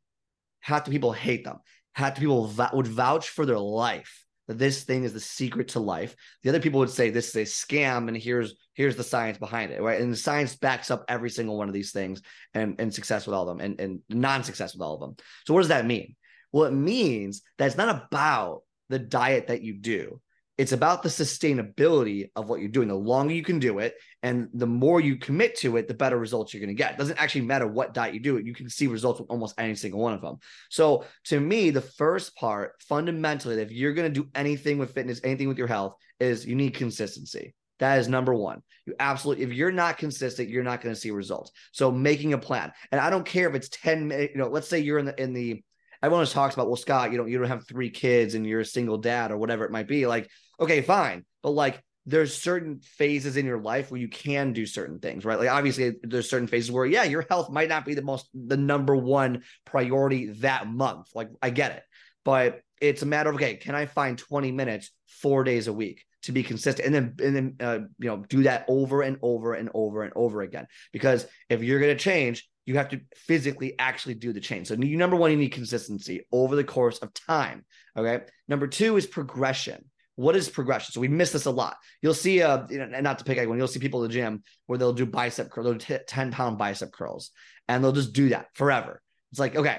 [0.61, 1.59] half the people hate them,
[1.95, 5.81] half the people would vouch for their life that this thing is the secret to
[5.81, 6.15] life.
[6.43, 9.73] The other people would say this is a scam, and here's here's the science behind
[9.73, 10.01] it, right?
[10.01, 12.23] And the science backs up every single one of these things,
[12.55, 15.17] and and success with all of them, and and non-success with all of them.
[15.47, 16.17] So what does that mean?
[16.51, 20.21] Well, it means that it's not about the diet that you do
[20.62, 22.87] It's about the sustainability of what you're doing.
[22.87, 26.16] The longer you can do it and the more you commit to it, the better
[26.16, 26.92] results you're going to get.
[26.92, 28.46] It doesn't actually matter what diet you do it.
[28.46, 30.37] You can see results with almost any single one of them.
[30.70, 35.20] So to me, the first part fundamentally, if you're going to do anything with fitness,
[35.25, 37.57] anything with your health is you need consistency.
[37.81, 38.62] That is number one.
[38.87, 41.51] You absolutely, if you're not consistent, you're not going to see results.
[41.72, 44.68] So making a plan, and I don't care if it's 10 minutes, you know, let's
[44.68, 45.64] say you're in the, in the,
[46.05, 48.64] everyone talks about, well, Scott, you don't, you don't have three kids and you're a
[48.64, 50.07] single dad or whatever it might be.
[50.07, 51.25] Like, okay, fine.
[51.43, 55.38] But like, there's certain phases in your life where you can do certain things, right?
[55.38, 58.57] Like obviously there's certain phases where yeah, your health might not be the most the
[58.57, 61.09] number one priority that month.
[61.15, 61.83] Like I get it.
[62.25, 66.05] But it's a matter of okay, can I find 20 minutes 4 days a week?
[66.23, 69.55] to be consistent and then and then uh, you know do that over and over
[69.55, 73.77] and over and over again because if you're going to change you have to physically
[73.79, 77.65] actually do the change so number one you need consistency over the course of time
[77.97, 79.85] okay number two is progression
[80.16, 83.25] what is progression so we miss this a lot you'll see uh and not to
[83.25, 85.98] pick anyone you'll see people in the gym where they'll do bicep curl they'll do
[86.07, 87.31] 10 pound bicep curls
[87.68, 89.79] and they'll just do that forever it's like okay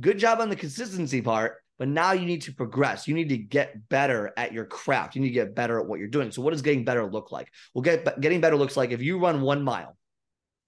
[0.00, 3.06] good job on the consistency part but now you need to progress.
[3.06, 5.14] You need to get better at your craft.
[5.14, 6.32] You need to get better at what you're doing.
[6.32, 7.52] So, what does getting better look like?
[7.72, 9.96] Well, get getting better looks like if you run one mile,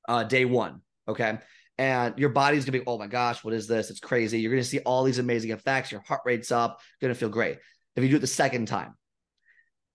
[0.08, 1.38] uh, day one, okay,
[1.78, 3.90] and your body's gonna be, oh my gosh, what is this?
[3.90, 4.40] It's crazy.
[4.40, 5.90] You're gonna see all these amazing effects.
[5.90, 6.80] Your heart rate's up.
[7.00, 7.58] gonna feel great.
[7.96, 8.94] If you do it the second time,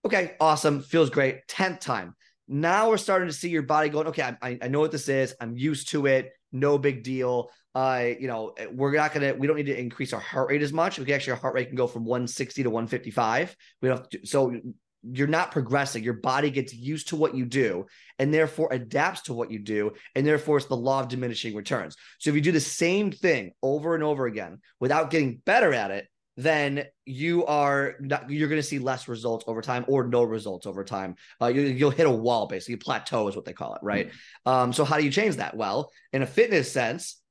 [0.06, 1.48] okay, awesome, feels great.
[1.48, 2.16] Tenth time,
[2.48, 5.34] now we're starting to see your body going, okay, I, I know what this is.
[5.40, 6.32] I'm used to it.
[6.52, 10.20] No big deal uh, you know, we're not gonna, we don't need to increase our
[10.20, 10.98] heart rate as much.
[10.98, 13.56] We can actually, our heart rate can go from 160 to 155.
[13.82, 14.56] We don't to, so
[15.04, 16.02] you're not progressing.
[16.02, 17.86] Your body gets used to what you do
[18.18, 19.92] and therefore adapts to what you do.
[20.16, 21.98] And therefore, it's the law of diminishing returns.
[22.18, 25.92] So if you do the same thing over and over again without getting better at
[25.92, 30.24] it, then you are not, you're going to see less results over time or no
[30.24, 31.16] results over time.
[31.42, 32.76] Uh, you, will hit a wall, basically.
[32.76, 34.08] Plateau is what they call it, right?
[34.08, 34.50] Mm-hmm.
[34.50, 35.56] Um, so how do you change that?
[35.56, 37.22] Well, in a fitness sense,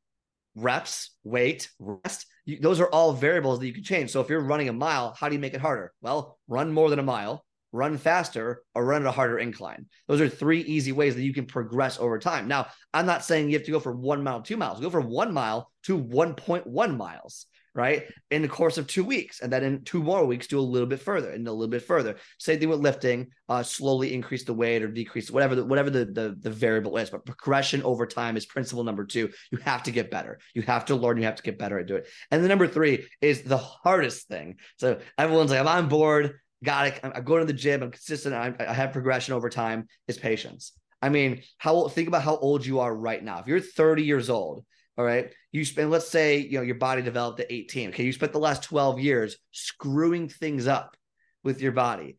[0.55, 2.27] reps, weight, rest.
[2.47, 4.11] You, those are all variables that you can change.
[4.11, 5.93] So if you're running a mile, how do you make it harder?
[6.01, 9.87] Well, run more than a mile, run faster, or run at a harder incline.
[10.09, 12.49] Those are three easy ways that you can progress over time.
[12.49, 14.81] Now, I'm not saying you have to go from one mile, two miles.
[14.81, 18.05] Go from one mile to 1.1 miles right?
[18.31, 19.41] In the course of two weeks.
[19.41, 21.83] And then in two more weeks, do a little bit further and a little bit
[21.83, 22.17] further.
[22.39, 26.05] Same thing with lifting, uh, slowly increase the weight or decrease whatever the, whatever the,
[26.05, 27.11] the, the variable is.
[27.11, 29.31] But progression over time is principle number two.
[29.51, 30.39] You have to get better.
[30.55, 31.17] You have to learn.
[31.17, 32.09] You have to get better at doing it.
[32.31, 34.57] And the number three is the hardest thing.
[34.79, 36.39] So everyone's like, I'm on board.
[36.63, 37.01] Got it.
[37.03, 37.83] I'm going to the gym.
[37.83, 38.35] I'm consistent.
[38.35, 39.87] I, I have progression over time.
[40.09, 40.73] Is patience.
[41.03, 43.41] I mean, how think about how old you are right now.
[43.41, 44.65] If you're 30 years old
[44.97, 45.33] all right.
[45.51, 47.91] You spend, let's say, you know, your body developed at 18.
[47.91, 48.05] Okay.
[48.05, 50.97] You spent the last 12 years screwing things up
[51.43, 52.17] with your body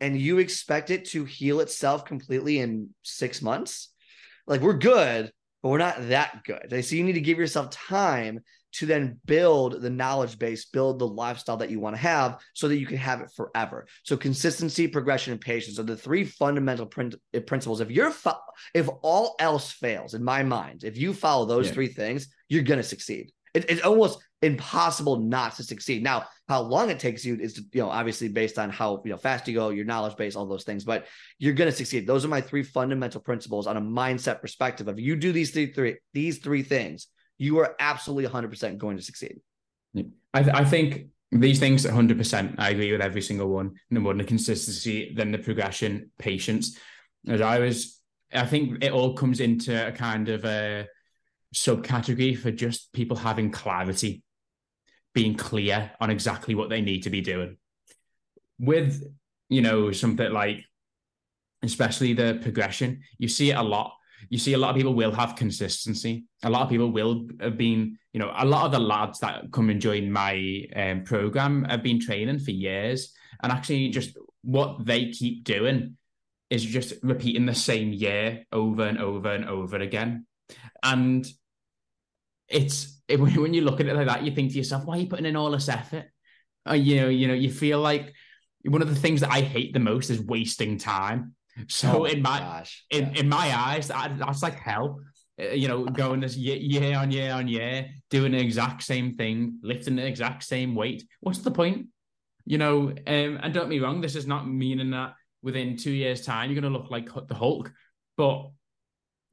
[0.00, 3.90] and you expect it to heal itself completely in six months.
[4.46, 6.84] Like we're good, but we're not that good.
[6.84, 8.40] So you need to give yourself time
[8.78, 12.68] to then build the knowledge base, build the lifestyle that you want to have so
[12.68, 13.86] that you can have it forever.
[14.02, 17.80] So consistency, progression, and patience are the three fundamental prin- eh, principles.
[17.80, 18.40] If you're fo-
[18.74, 21.72] if all else fails, in my mind, if you follow those yeah.
[21.72, 23.32] three things, you're going to succeed.
[23.54, 26.02] It, it's almost impossible not to succeed.
[26.02, 29.16] Now, how long it takes you is, you know, obviously based on how you know
[29.16, 30.84] fast you go, your knowledge base, all those things.
[30.84, 31.06] But
[31.38, 32.06] you're going to succeed.
[32.06, 34.88] Those are my three fundamental principles on a mindset perspective.
[34.88, 39.02] If you do these three, three these three things, you are absolutely 100% going to
[39.02, 39.40] succeed.
[40.34, 43.74] I, th- I think these things 100% i agree with every single one.
[43.90, 46.78] Number one the consistency then the progression patience.
[47.28, 48.00] As i was
[48.32, 50.86] i think it all comes into a kind of a
[51.54, 54.22] subcategory for just people having clarity
[55.14, 57.56] being clear on exactly what they need to be doing.
[58.58, 59.02] With
[59.48, 60.64] you know something like
[61.62, 63.92] especially the progression you see it a lot
[64.28, 66.24] you see a lot of people will have consistency.
[66.42, 69.50] A lot of people will have been, you know, a lot of the lads that
[69.52, 73.12] come and join my um, program have been training for years,
[73.42, 75.96] and actually just what they keep doing
[76.50, 80.26] is just repeating the same year over and over and over again,
[80.82, 81.26] and
[82.48, 85.00] it's it, when you look at it like that, you think to yourself, why are
[85.00, 86.06] you putting in all this effort?
[86.68, 88.12] Uh, you know, you know, you feel like
[88.64, 91.35] one of the things that I hate the most is wasting time.
[91.68, 92.84] So oh in my gosh.
[92.90, 93.20] in, yeah.
[93.20, 95.00] in my eyes, that, that's like hell.
[95.40, 99.14] Uh, you know, going this year, year on year on year, doing the exact same
[99.14, 101.04] thing, lifting the exact same weight.
[101.20, 101.88] What's the point?
[102.46, 106.24] You know, um, and don't me wrong, this is not meaning that within two years'
[106.24, 107.70] time you're going to look like the Hulk,
[108.16, 108.50] but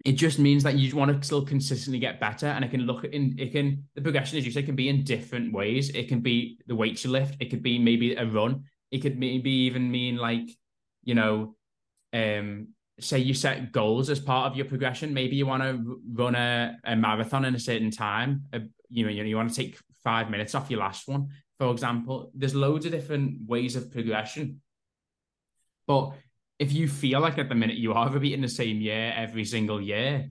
[0.03, 3.05] it just means that you want to still consistently get better, and it can look
[3.05, 5.89] in it can the progression, as you say, can be in different ways.
[5.91, 9.17] It can be the weights you lift, it could be maybe a run, it could
[9.17, 10.49] maybe even mean like,
[11.03, 11.55] you know,
[12.13, 12.67] um,
[12.99, 15.13] say you set goals as part of your progression.
[15.13, 18.43] Maybe you want to run a, a marathon in a certain time.
[18.53, 22.31] Uh, you know, you, want to take five minutes off your last one, for example.
[22.35, 24.61] There's loads of different ways of progression.
[25.87, 26.13] But
[26.59, 29.81] if you feel like at the minute you are repeating the same year every single
[29.81, 30.29] year,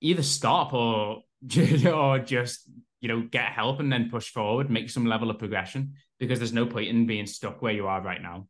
[0.00, 1.22] either stop or
[1.86, 2.68] or just
[3.00, 6.52] you know get help and then push forward, make some level of progression because there's
[6.52, 8.48] no point in being stuck where you are right now.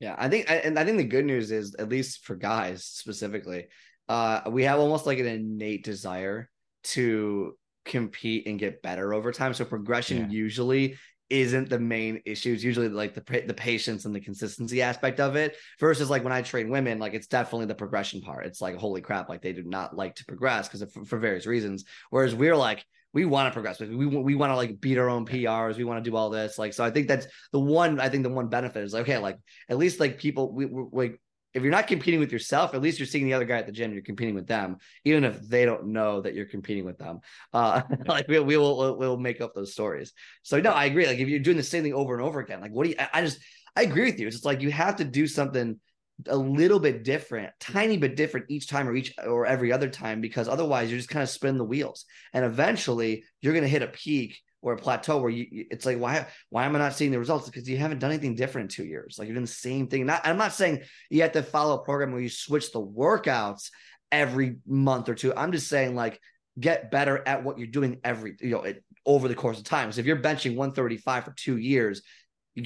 [0.00, 3.66] Yeah, I think, and I think the good news is, at least for guys specifically,
[4.08, 6.48] uh, we have almost like an innate desire
[6.82, 9.54] to compete and get better over time.
[9.54, 10.28] So progression yeah.
[10.28, 10.96] usually
[11.28, 12.52] isn't the main issue.
[12.52, 15.56] It's usually like the the patience and the consistency aspect of it.
[15.78, 18.46] Versus like when I train women, like it's definitely the progression part.
[18.46, 21.46] It's like holy crap, like they do not like to progress because for, for various
[21.46, 21.84] reasons.
[22.10, 23.80] Whereas we're like we want to progress.
[23.80, 25.76] We we want to like beat our own PRs.
[25.76, 26.58] We want to do all this.
[26.58, 28.00] Like so, I think that's the one.
[28.00, 30.84] I think the one benefit is like, okay, like at least like people we, we
[30.92, 31.20] like
[31.52, 33.72] if you're not competing with yourself, at least you're seeing the other guy at the
[33.72, 33.92] gym.
[33.92, 37.20] You're competing with them, even if they don't know that you're competing with them.
[37.52, 40.12] Uh, like we, we will we'll, we'll make up those stories.
[40.42, 41.06] So no, I agree.
[41.06, 42.96] Like if you're doing the same thing over and over again, like what do you?
[42.98, 43.40] I, I just
[43.74, 44.28] I agree with you.
[44.28, 45.80] It's just like you have to do something
[46.28, 50.20] a little bit different, tiny bit different each time or each or every other time,
[50.20, 52.04] because otherwise you're just kind of spinning the wheels.
[52.32, 55.98] And eventually you're going to hit a peak or a plateau where you it's like
[55.98, 57.48] why why am I not seeing the results?
[57.48, 59.16] Because you haven't done anything different in two years.
[59.18, 60.06] Like you're doing the same thing.
[60.06, 63.70] Not I'm not saying you have to follow a program where you switch the workouts
[64.12, 65.34] every month or two.
[65.34, 66.20] I'm just saying like
[66.58, 69.90] get better at what you're doing every you know it, over the course of time.
[69.92, 72.02] So if you're benching 135 for two years,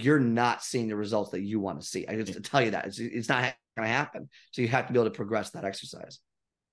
[0.03, 2.07] you're not seeing the results that you want to see.
[2.07, 4.29] I just tell you that it's, it's not going to happen.
[4.53, 6.21] So you have to be able to progress that exercise.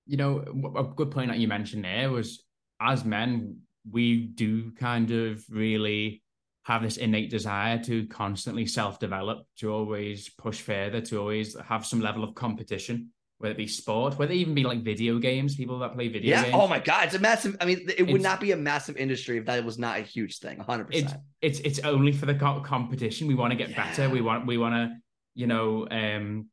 [0.06, 0.44] You know,
[0.76, 2.42] a good point that you mentioned there was
[2.80, 3.58] as men,
[3.90, 6.22] we do kind of really
[6.64, 11.86] have this innate desire to constantly self develop, to always push further, to always have
[11.86, 13.10] some level of competition
[13.42, 16.36] whether it be sport, whether it even be like video games, people that play video
[16.36, 16.46] games.
[16.46, 16.50] yeah.
[16.52, 16.62] games.
[16.62, 17.56] Oh my god, it's a massive.
[17.60, 20.38] I mean, it would not be a massive industry if that was not a huge
[20.38, 20.60] thing.
[20.60, 21.14] Hundred percent.
[21.40, 23.26] It's it's only for the competition.
[23.26, 23.84] We want to get yeah.
[23.84, 24.08] better.
[24.08, 24.96] We want we want to
[25.34, 26.46] you know um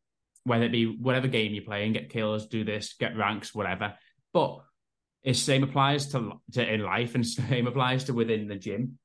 [0.46, 3.94] whether it be whatever game you play and get kills, do this, get ranks, whatever.
[4.34, 4.62] But
[5.22, 8.98] it same applies to to in life and same applies to within the gym.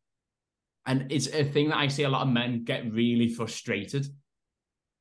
[0.87, 4.07] And it's a thing that I see a lot of men get really frustrated,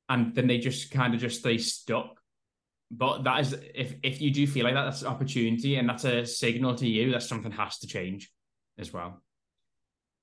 [0.09, 2.19] and then they just kind of just stay stuck
[2.97, 6.05] but that is if if you do feel like that, that's an opportunity and that's
[6.05, 8.31] a signal to you that something has to change
[8.77, 9.21] as well.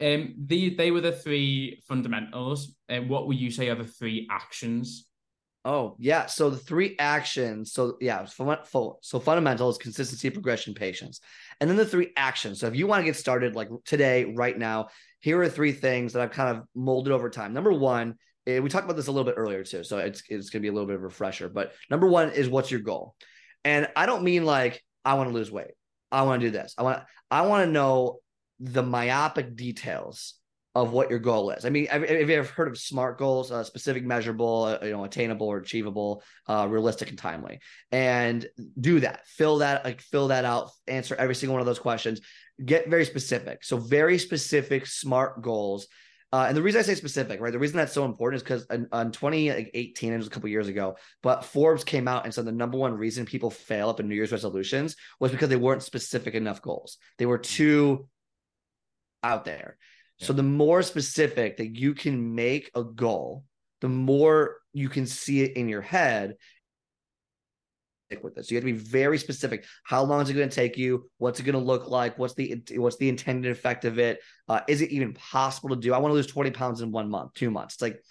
[0.01, 2.75] Um, the they were the three fundamentals.
[2.89, 5.07] And uh, what would you say are the three actions?
[5.65, 7.73] Oh yeah, so the three actions.
[7.73, 11.21] So yeah, so fundamentals, consistency, progression, patience,
[11.61, 12.61] and then the three actions.
[12.61, 14.89] So if you want to get started like today, right now,
[15.21, 17.53] here are three things that I've kind of molded over time.
[17.53, 18.15] Number one
[18.59, 20.73] we talked about this a little bit earlier too, so it's it's gonna be a
[20.73, 21.49] little bit of a refresher.
[21.49, 23.15] But number one is what's your goal,
[23.65, 25.73] and I don't mean like I want to lose weight.
[26.11, 26.75] I want to do this.
[26.77, 28.19] I want I want to know
[28.59, 30.35] the myopic details
[30.75, 31.65] of what your goal is.
[31.65, 33.51] I mean, have, you ever heard of SMART goals?
[33.51, 37.59] Uh, specific, measurable, uh, you know, attainable or achievable, uh, realistic, and timely.
[37.91, 38.47] And
[38.81, 39.27] do that.
[39.27, 40.71] Fill that, like, fill that out.
[40.87, 42.21] Answer every single one of those questions.
[42.65, 43.65] Get very specific.
[43.65, 45.89] So, very specific, SMART goals
[46.33, 47.53] uh, and the reason I say specific, right?
[47.53, 50.69] The reason that's so important is because in, on 2018, it was a couple years
[50.69, 54.09] ago, but Forbes came out and said the number one reason people fail up in
[54.09, 56.99] New Year's resolutions was because they weren't specific enough goals.
[57.19, 58.09] They were too
[59.25, 59.77] out there.
[60.19, 60.29] Yeah.
[60.29, 63.45] So the more specific that you can make a goal,
[63.81, 66.37] the more you can see it in your head
[68.23, 68.51] with this.
[68.51, 69.65] You have to be very specific.
[69.85, 71.09] How long is it going to take you?
[71.19, 72.19] What's it going to look like?
[72.19, 74.21] What's the what's the intended effect of it?
[74.49, 75.95] Uh, is it even possible to do?
[75.95, 77.75] I want to lose 20 pounds in one month, two months.
[77.75, 78.03] It's like,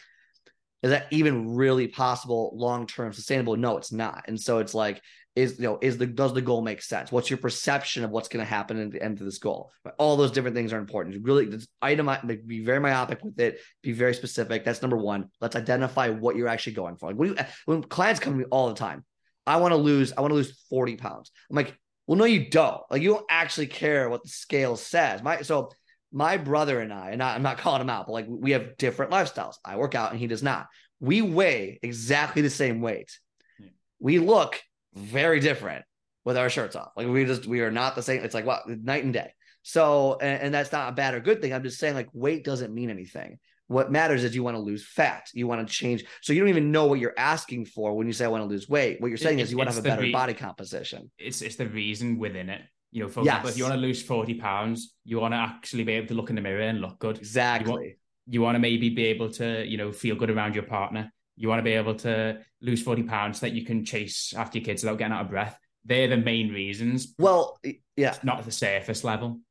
[0.82, 3.58] is that even really possible, long term, sustainable?
[3.58, 4.24] No, it's not.
[4.28, 5.02] And so it's like,
[5.36, 7.12] is you know, is the does the goal make sense?
[7.12, 9.72] What's your perception of what's going to happen at the end of this goal?
[9.98, 11.24] All those different things are important.
[11.24, 11.48] Really
[11.84, 13.60] itemize, be very myopic with it.
[13.84, 14.64] Be very specific.
[14.64, 15.30] That's number one.
[15.40, 17.14] Let's identify what you're actually going for.
[17.14, 19.06] Like, you, when clients come to me all the time,
[19.50, 21.32] I want to lose, I want to lose 40 pounds.
[21.50, 22.82] I'm like, well, no, you don't.
[22.90, 25.22] Like, you don't actually care what the scale says.
[25.24, 25.72] My so
[26.12, 28.78] my brother and I, and I, I'm not calling him out, but like we have
[28.78, 29.56] different lifestyles.
[29.66, 30.68] I work out and he does not.
[31.00, 33.18] We weigh exactly the same weight.
[33.60, 33.70] Yeah.
[34.00, 34.60] We look
[34.93, 35.86] very different
[36.26, 36.91] with our shirts off.
[36.95, 38.24] Like we just we are not the same.
[38.24, 39.34] It's like what night and day.
[39.64, 41.54] So, and, and, that's not a bad or good thing.
[41.54, 43.39] I'm just saying, like, weight doesn't mean anything.
[43.70, 45.30] What matters is you want to lose fat.
[45.32, 46.03] You want to change.
[46.22, 48.47] So you don't even know what you're asking for when you say I want to
[48.47, 48.99] lose weight.
[48.99, 51.11] What you're saying is you want to have a better re- body composition.
[51.20, 52.61] It's it's the reason within it.
[52.91, 53.28] You know, for yes.
[53.28, 56.15] example, if you want to lose 40 pounds, you want to actually be able to
[56.15, 57.20] look in the mirror and look good.
[57.20, 57.72] Exactly.
[57.72, 57.93] You want,
[58.26, 61.13] You want to maybe be able to, you know, feel good around your partner.
[61.36, 64.57] You want to be able to lose 40 pounds so that you can chase after
[64.57, 65.59] your kids without getting out of breath.
[65.86, 67.13] They're the main reasons.
[67.20, 67.59] Well,
[67.95, 68.15] yeah.
[68.24, 69.41] Not at the surface level.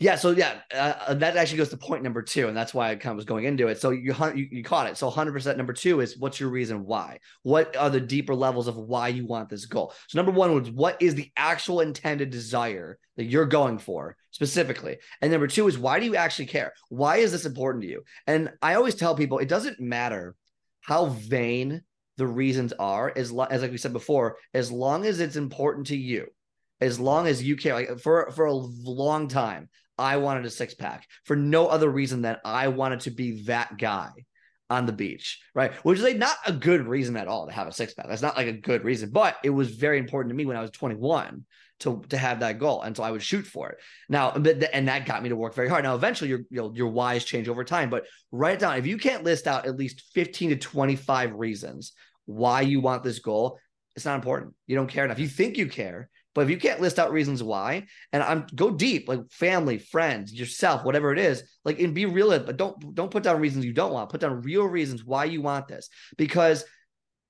[0.00, 2.94] Yeah, so yeah, uh, that actually goes to point number two, and that's why I
[2.94, 3.80] kind of was going into it.
[3.80, 4.96] So you you, you caught it.
[4.96, 7.18] So 100% number two is what's your reason why?
[7.42, 9.92] What are the deeper levels of why you want this goal?
[10.06, 14.98] So number one was what is the actual intended desire that you're going for specifically,
[15.20, 16.74] and number two is why do you actually care?
[16.90, 18.04] Why is this important to you?
[18.28, 20.36] And I always tell people it doesn't matter
[20.80, 21.82] how vain
[22.18, 25.88] the reasons are, as lo- as like we said before, as long as it's important
[25.88, 26.28] to you
[26.80, 29.68] as long as you care like for for a long time
[29.98, 33.76] I wanted a six pack for no other reason than I wanted to be that
[33.78, 34.10] guy
[34.70, 35.72] on the beach, right?
[35.84, 38.06] Which is like not a good reason at all to have a six pack.
[38.08, 40.62] That's not like a good reason, but it was very important to me when I
[40.62, 41.44] was 21
[41.80, 43.78] to to have that goal, and so I would shoot for it.
[44.08, 45.84] Now, and that got me to work very hard.
[45.84, 48.76] Now, eventually, your your, your whys change over time, but write it down.
[48.76, 51.92] If you can't list out at least 15 to 25 reasons
[52.26, 53.58] why you want this goal,
[53.96, 54.54] it's not important.
[54.66, 55.18] You don't care enough.
[55.18, 58.70] You think you care, but if you can't list out reasons why, and I'm go
[58.70, 63.10] deep, like family, friends, yourself, whatever it is, like and be real, but don't don't
[63.10, 64.08] put down reasons you don't want.
[64.08, 66.64] Put down real reasons why you want this because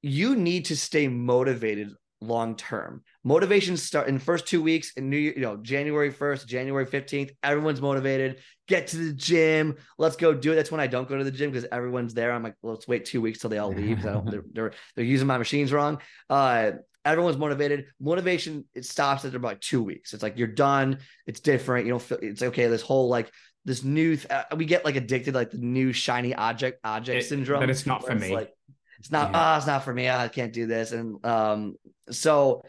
[0.03, 1.89] you need to stay motivated
[2.21, 3.03] long term.
[3.25, 7.31] Motivation start in the first two weeks in New you know, January 1st, January 15th.
[7.43, 8.41] Everyone's motivated.
[8.67, 9.77] Get to the gym.
[9.99, 10.57] Let's go do it.
[10.57, 12.33] That's when I don't go to the gym because everyone's there.
[12.33, 14.03] I'm like, let's wait two weeks till they all leave.
[14.03, 16.01] they're, they're, they're using my machines wrong.
[16.29, 16.73] Uh,
[17.05, 17.87] everyone's motivated.
[18.01, 20.13] Motivation it stops after about two weeks.
[20.13, 20.99] It's like you're done.
[21.27, 21.87] It's different.
[21.87, 22.19] You don't feel.
[22.21, 22.67] It's okay.
[22.67, 23.31] This whole like
[23.65, 24.17] this new.
[24.17, 27.61] Th- uh, we get like addicted like the new shiny object object it, syndrome.
[27.61, 28.35] But it's not for me.
[28.35, 28.53] Like,
[28.99, 29.31] it's not.
[29.33, 29.55] Ah, yeah.
[29.55, 30.09] oh, it's not for me.
[30.09, 30.93] Oh, I can't do this.
[30.93, 31.77] And um,
[32.11, 32.63] so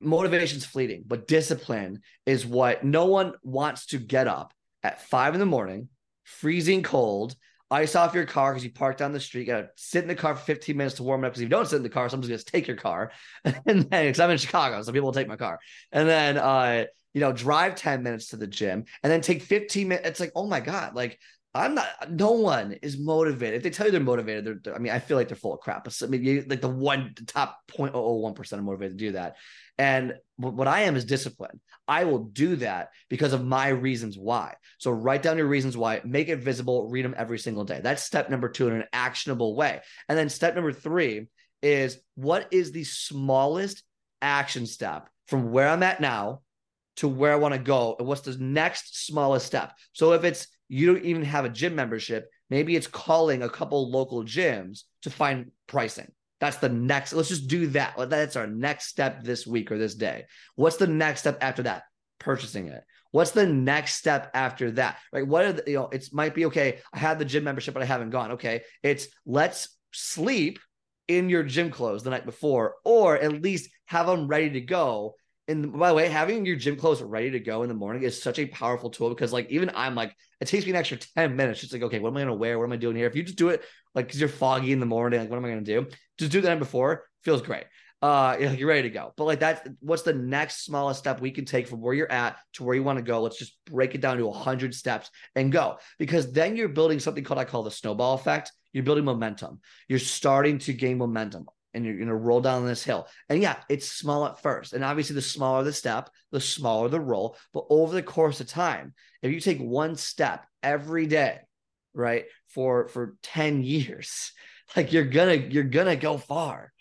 [0.00, 4.52] motivation's fleeting, but discipline is what no one wants to get up
[4.82, 5.88] at five in the morning,
[6.24, 7.34] freezing cold,
[7.70, 9.42] ice off your car because you parked down the street.
[9.42, 11.50] You gotta sit in the car for 15 minutes to warm up because if you
[11.50, 13.10] don't sit in the car, someone's gonna take your car.
[13.44, 15.58] and then because I'm in Chicago, so people will take my car.
[15.90, 16.84] And then uh,
[17.14, 20.08] you know, drive 10 minutes to the gym and then take 15 minutes.
[20.08, 21.18] It's like, oh my God, like
[21.56, 22.10] I'm not.
[22.10, 23.58] No one is motivated.
[23.58, 25.54] If they tell you they're motivated, they're, they're I mean, I feel like they're full
[25.54, 25.84] of crap.
[25.84, 29.12] But I mean, you, like the one the top 0.001 percent are motivated to do
[29.12, 29.36] that.
[29.78, 31.60] And what I am is discipline.
[31.86, 34.54] I will do that because of my reasons why.
[34.78, 37.80] So write down your reasons why, make it visible, read them every single day.
[37.82, 39.80] That's step number two in an actionable way.
[40.08, 41.28] And then step number three
[41.62, 43.82] is what is the smallest
[44.22, 46.40] action step from where I'm at now
[46.96, 47.96] to where I want to go?
[47.98, 49.72] And what's the next smallest step?
[49.92, 53.90] So if it's you don't even have a gym membership, maybe it's calling a couple
[53.90, 56.10] local gyms to find pricing.
[56.40, 57.12] That's the next.
[57.12, 57.94] Let's just do that.
[58.10, 60.24] That's our next step this week or this day.
[60.56, 61.84] What's the next step after that?
[62.18, 62.82] Purchasing it.
[63.12, 64.98] What's the next step after that?
[65.12, 65.26] Right?
[65.26, 65.88] What are the, you know?
[65.92, 66.80] It might be okay.
[66.92, 68.32] I have the gym membership, but I haven't gone.
[68.32, 70.58] Okay, it's let's sleep
[71.06, 75.14] in your gym clothes the night before, or at least have them ready to go
[75.46, 78.20] and by the way, having your gym clothes ready to go in the morning is
[78.20, 81.36] such a powerful tool because, like, even I'm like, it takes me an extra 10
[81.36, 81.60] minutes.
[81.60, 82.58] Just like, okay, what am I going to wear?
[82.58, 83.06] What am I doing here?
[83.06, 83.62] If you just do it,
[83.94, 85.86] like, because you're foggy in the morning, like, what am I going to do?
[86.18, 87.64] Just do that before, feels great.
[88.00, 89.12] Uh, you're ready to go.
[89.16, 92.36] But like, that's what's the next smallest step we can take from where you're at
[92.54, 93.22] to where you want to go?
[93.22, 97.24] Let's just break it down to 100 steps and go because then you're building something
[97.24, 98.52] called, I call the snowball effect.
[98.74, 99.60] You're building momentum.
[99.88, 103.06] You're starting to gain momentum and you're going to roll down this hill.
[103.28, 104.72] And yeah, it's small at first.
[104.72, 107.36] And obviously, the smaller the step, the smaller the roll.
[107.52, 111.40] But over the course of time, if you take one step every day,
[111.94, 114.32] right, for for 10 years,
[114.76, 116.72] like you're gonna you're gonna go far.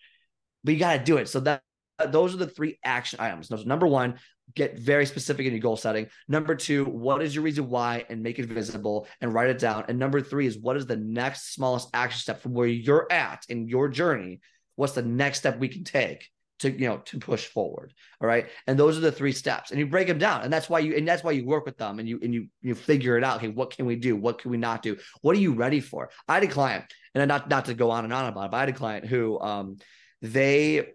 [0.64, 1.28] But you got to do it.
[1.28, 1.62] So that
[2.10, 3.50] those are the three action items.
[3.66, 4.16] number one,
[4.56, 6.08] get very specific in your goal setting.
[6.28, 9.86] Number two, what is your reason why and make it visible and write it down.
[9.88, 13.46] And number three is what is the next smallest action step from where you're at
[13.50, 14.41] in your journey
[14.76, 18.47] what's the next step we can take to you know to push forward all right
[18.67, 20.95] and those are the three steps and you break them down and that's why you
[20.95, 23.38] and that's why you work with them and you and you you figure it out
[23.38, 26.09] okay what can we do what can we not do what are you ready for
[26.28, 28.57] i had a client and not not to go on and on about it but
[28.57, 29.78] i had a client who um
[30.21, 30.88] they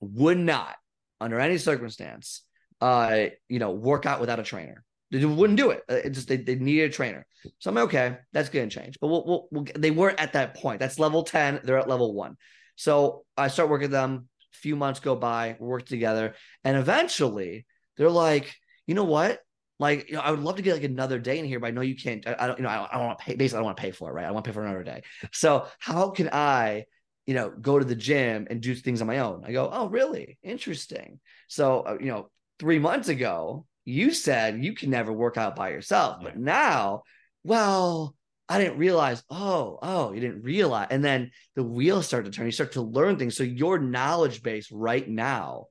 [0.00, 0.76] would not
[1.20, 2.42] under any circumstance
[2.80, 5.82] uh you know work out without a trainer they wouldn't do it.
[5.88, 7.26] Uh, it just they, they needed a trainer.
[7.58, 8.98] So I'm like, okay, that's to change.
[9.00, 10.80] But we'll, we'll, we'll, they weren't at that point.
[10.80, 11.60] That's level 10.
[11.62, 12.36] They're at level one.
[12.76, 14.28] So I start working with them.
[14.54, 17.66] A few months go by, we work together, and eventually
[17.96, 18.54] they're like,
[18.86, 19.40] you know what?
[19.78, 21.70] Like, you know, I would love to get like another day in here, but I
[21.72, 22.26] know you can't.
[22.26, 23.34] I, I don't, you know, I, I don't want to pay.
[23.34, 24.24] Basically, I don't want to pay for it, right?
[24.24, 25.02] I want to pay for another day.
[25.32, 26.86] So how can I,
[27.26, 29.42] you know, go to the gym and do things on my own?
[29.44, 30.38] I go, oh, really?
[30.42, 31.20] Interesting.
[31.48, 35.68] So, uh, you know, three months ago, you said you can never work out by
[35.68, 37.02] yourself, but now,
[37.44, 38.15] well,
[38.48, 40.88] I didn't realize, oh, oh, you didn't realize.
[40.90, 42.46] And then the wheels start to turn.
[42.46, 43.36] You start to learn things.
[43.36, 45.66] So your knowledge base right now,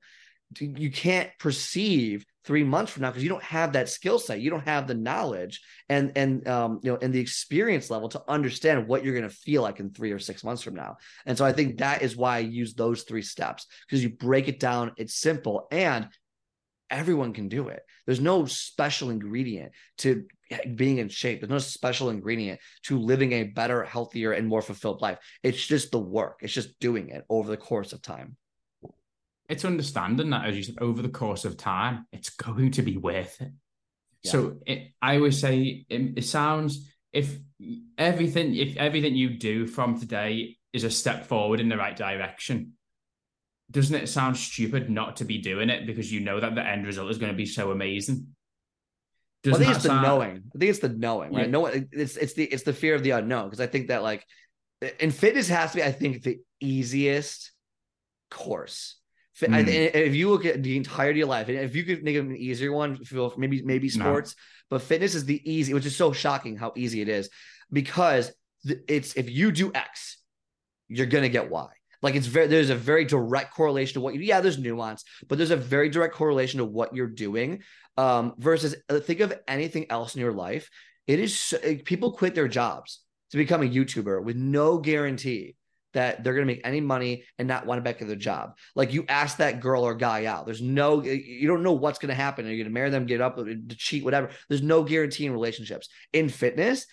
[0.60, 4.40] you can't perceive three months from now because you don't have that skill set.
[4.40, 8.22] You don't have the knowledge and and um, you know and the experience level to
[8.28, 10.96] understand what you're going to feel like in three or six months from now.
[11.26, 14.46] And so I think that is why I use those three steps because you break
[14.46, 14.92] it down.
[14.96, 16.08] It's simple and
[16.90, 17.82] everyone can do it.
[18.06, 20.26] There's no special ingredient to
[20.74, 21.40] being in shape.
[21.40, 25.18] There's no special ingredient to living a better, healthier, and more fulfilled life.
[25.42, 26.40] It's just the work.
[26.42, 28.36] It's just doing it over the course of time.
[29.48, 32.96] It's understanding that, as you said, over the course of time, it's going to be
[32.96, 33.52] worth it.
[34.22, 34.30] Yeah.
[34.32, 37.38] So it, I always say it, it sounds if
[37.96, 42.72] everything if everything you do from today is a step forward in the right direction,
[43.70, 46.86] doesn't it sound stupid not to be doing it because you know that the end
[46.86, 48.28] result is going to be so amazing?
[49.44, 50.04] Well, I think it's sound...
[50.04, 50.42] the knowing.
[50.54, 51.46] I think it's the knowing, right?
[51.46, 51.50] Yeah.
[51.50, 54.24] No, it's it's the it's the fear of the unknown because I think that like,
[55.00, 57.52] in fitness has to be, I think, the easiest
[58.30, 58.96] course.
[59.40, 59.54] Mm.
[59.54, 62.34] I, if you look at the entirety of life, and if you could make an
[62.34, 64.76] easier one, feel maybe maybe sports, no.
[64.76, 67.28] but fitness is the easy, which is so shocking how easy it is
[67.70, 68.32] because
[68.64, 70.18] it's if you do X,
[70.88, 71.68] you're gonna get Y.
[72.06, 75.38] Like it's very there's a very direct correlation to what you yeah there's nuance, but
[75.38, 77.64] there's a very direct correlation to what you're doing.
[77.96, 80.70] Um, versus uh, think of anything else in your life.
[81.08, 81.52] It is
[81.84, 83.00] people quit their jobs
[83.32, 85.56] to become a YouTuber with no guarantee
[85.94, 88.56] that they're going to make any money and not want to back to their job.
[88.76, 92.10] Like you ask that girl or guy out, there's no, you don't know what's going
[92.10, 92.46] to happen.
[92.46, 94.30] Are you going to marry them, get up, to cheat, whatever?
[94.48, 95.88] There's no guarantee in relationships.
[96.12, 96.86] In fitness,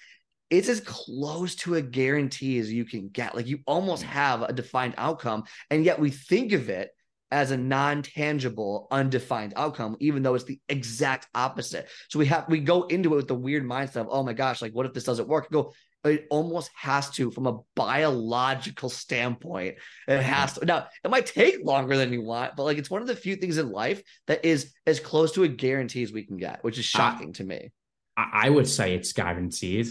[0.54, 3.36] it's as close to a guarantee as you can get.
[3.36, 4.08] Like you almost mm.
[4.08, 6.92] have a defined outcome, and yet we think of it
[7.32, 11.90] as a non-tangible, undefined outcome, even though it's the exact opposite.
[12.10, 14.62] So we have we go into it with the weird mindset of, oh my gosh,
[14.62, 15.50] like what if this doesn't work?
[15.50, 15.74] go,
[16.04, 19.78] it almost has to from a biological standpoint.
[20.08, 20.22] It mm-hmm.
[20.22, 23.08] has to now it might take longer than you want, but like it's one of
[23.08, 26.38] the few things in life that is as close to a guarantee as we can
[26.38, 27.72] get, which is shocking I, to me.
[28.16, 29.88] I would say it's guaranteed.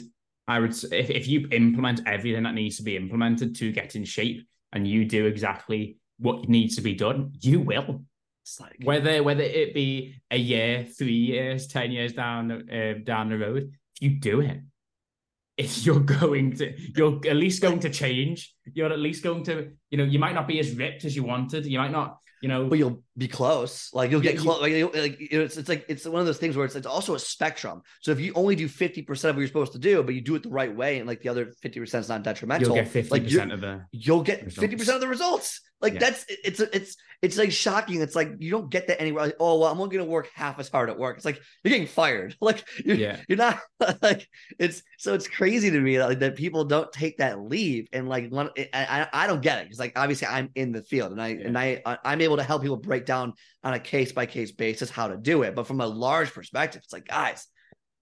[0.52, 4.04] I would if, if you implement everything that needs to be implemented to get in
[4.04, 8.04] shape and you do exactly what needs to be done, you will.
[8.60, 13.38] Like, whether whether it be a year, three years, ten years down uh, down the
[13.38, 14.60] road, if you do it,
[15.56, 18.54] if you're going to you're at least going to change.
[18.74, 21.22] You're at least going to you know you might not be as ripped as you
[21.22, 21.64] wanted.
[21.64, 25.16] You might not you know but you'll be close like you'll get close like, like
[25.20, 28.10] it's, it's like it's one of those things where it's, it's also a spectrum so
[28.10, 30.42] if you only do 50% of what you're supposed to do but you do it
[30.42, 33.60] the right way and like the other 50% is not detrimental you'll get 50% of
[33.60, 34.74] the you'll get results.
[34.74, 35.98] 50% of the results like yeah.
[35.98, 38.00] that's it's it's it's like shocking.
[38.00, 39.26] It's like you don't get that anywhere.
[39.26, 41.16] Like, oh well, I'm only gonna work half as hard at work.
[41.16, 42.36] It's like you're getting fired.
[42.42, 43.20] Like you're, yeah.
[43.28, 43.60] you're not
[44.02, 44.26] like
[44.58, 48.08] it's so it's crazy to me that, like, that people don't take that leave and
[48.08, 48.50] like one.
[48.74, 51.46] I, I don't get it because like obviously I'm in the field and I yeah.
[51.46, 53.34] and I I'm able to help people break down
[53.64, 55.54] on a case by case basis how to do it.
[55.54, 57.46] But from a large perspective, it's like guys,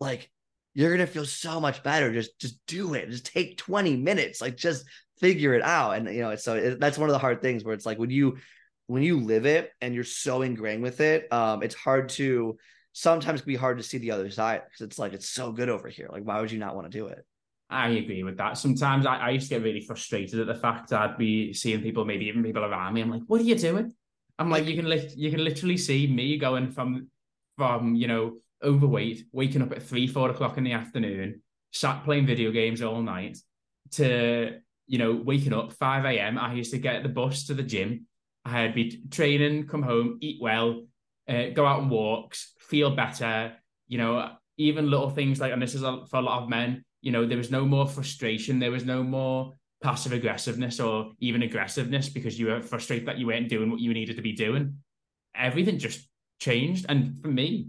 [0.01, 0.31] like
[0.75, 2.13] you're gonna feel so much better.
[2.13, 3.11] Just just do it.
[3.11, 4.41] Just take 20 minutes.
[4.41, 4.85] Like just
[5.19, 5.93] figure it out.
[5.97, 8.11] And you know, so it, that's one of the hard things where it's like when
[8.11, 8.39] you
[8.87, 12.59] when you live it and you're so ingrained with it, um, it's hard to
[12.93, 15.89] sometimes be hard to see the other side because it's like it's so good over
[15.89, 16.09] here.
[16.11, 17.25] Like, why would you not want to do it?
[17.69, 18.59] I agree with that.
[18.59, 21.83] Sometimes I, I used to get really frustrated at the fact that I'd be seeing
[21.83, 23.01] people, maybe even people around me.
[23.01, 23.95] I'm like, what are you doing?
[24.41, 27.09] I'm like, you can li- you can literally see me going from
[27.57, 32.27] from you know overweight, waking up at three, four o'clock in the afternoon, sat playing
[32.27, 33.39] video games all night,
[33.93, 34.61] to
[34.91, 36.37] you know, waking up 5 a.m.
[36.37, 38.07] I used to get the bus to the gym.
[38.45, 40.83] I'd be training, come home, eat well,
[41.29, 43.53] uh, go out on walks, feel better.
[43.87, 47.13] You know, even little things like, and this is for a lot of men, you
[47.13, 48.59] know, there was no more frustration.
[48.59, 53.27] There was no more passive aggressiveness or even aggressiveness because you were frustrated that you
[53.27, 54.77] weren't doing what you needed to be doing.
[55.35, 56.09] Everything just
[56.41, 56.87] changed.
[56.89, 57.69] And for me,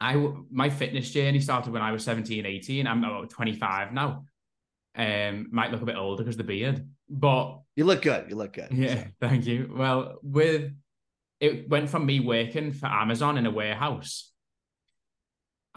[0.00, 0.14] I
[0.50, 2.86] my fitness journey started when I was 17, 18.
[2.86, 4.24] I'm about 25 now.
[4.96, 8.28] Um, might look a bit older because the beard, but you look good.
[8.28, 8.68] You look good.
[8.72, 9.10] Yeah, so.
[9.20, 9.72] thank you.
[9.72, 10.72] Well, with
[11.40, 14.32] it went from me working for Amazon in a warehouse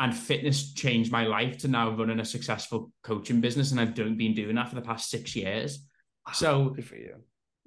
[0.01, 3.69] and fitness changed my life to now running a successful coaching business.
[3.69, 5.85] And I've done, been doing that for the past six years.
[6.25, 7.17] Wow, so good for you.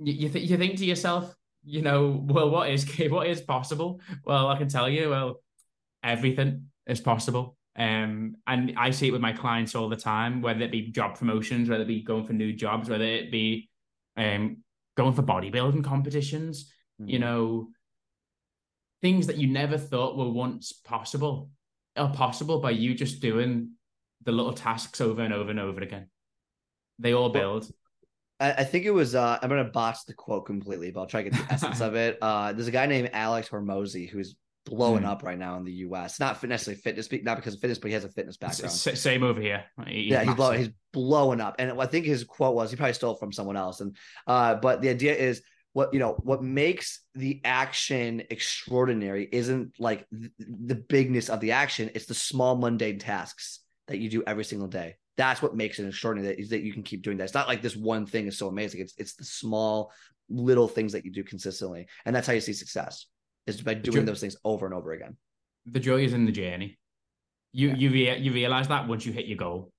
[0.01, 1.32] You, you, th- you think to yourself,
[1.64, 4.01] you know, well, what is what is possible?
[4.24, 5.43] Well, I can tell you, well,
[6.03, 7.57] everything is possible.
[7.76, 11.16] Um, and I see it with my clients all the time, whether it be job
[11.16, 13.68] promotions, whether it be going for new jobs, whether it be
[14.16, 14.59] um,
[14.97, 17.11] going for bodybuilding competitions, mm-hmm.
[17.11, 17.68] you know,
[19.03, 21.51] things that you never thought were once possible
[21.97, 23.70] are possible by you just doing
[24.24, 26.09] the little tasks over and over and over again.
[26.99, 27.70] They all build.
[28.40, 29.14] I, I think it was.
[29.14, 31.95] Uh, I'm gonna botch the quote completely, but I'll try to get the essence of
[32.05, 32.18] it.
[32.20, 34.36] Uh, there's a guy named Alex Hormozi who's
[34.66, 35.09] blowing Mm.
[35.09, 36.18] up right now in the U.S.
[36.18, 38.72] Not necessarily fitness, not because of fitness, but he has a fitness background.
[38.72, 39.64] Same over here.
[39.86, 41.57] He's yeah, he's blowing, he's blowing up.
[41.59, 43.80] And I think his quote was he probably stole it from someone else.
[43.80, 43.95] And
[44.26, 45.42] uh, but the idea is
[45.75, 51.53] what you know what makes the action extraordinary isn't like th- the bigness of the
[51.53, 54.97] action; it's the small mundane tasks that you do every single day.
[55.16, 56.35] That's what makes it extraordinary.
[56.35, 57.25] That is that you can keep doing that.
[57.25, 58.81] It's not like this one thing is so amazing.
[58.81, 59.93] It's it's the small
[60.31, 63.07] little things that you do consistently, and that's how you see success
[63.47, 64.05] is by doing Sure.
[64.05, 65.16] those things over and over again.
[65.66, 66.79] the joy is in the journey.
[67.53, 67.75] You Yeah.
[67.77, 69.72] you rea- you realize that once you hit your goal.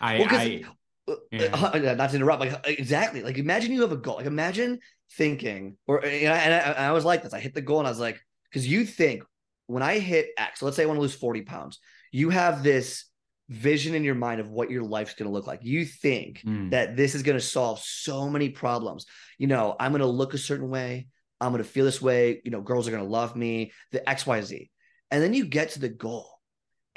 [0.00, 0.64] I, Well, I
[1.08, 1.54] Uh, Yeah.
[1.54, 3.22] uh, not to interrupt, like exactly.
[3.22, 4.16] Like imagine you have a goal.
[4.16, 4.78] Like imagine
[5.12, 7.34] thinking, or and I, and I was like this.
[7.34, 9.22] I hit the goal, and I was like, because you think
[9.66, 11.78] when I hit X, let's say I want to lose forty pounds,
[12.12, 13.04] you have this
[13.48, 15.60] vision in your mind of what your life's going to look like.
[15.62, 16.70] You think Mm.
[16.70, 19.06] that this is going to solve so many problems.
[19.38, 21.08] You know, I'm going to look a certain way.
[21.40, 22.40] I'm going to feel this way.
[22.44, 23.72] You know, girls are going to love me.
[23.90, 24.70] The X, Y, Z,
[25.10, 26.30] and then you get to the goal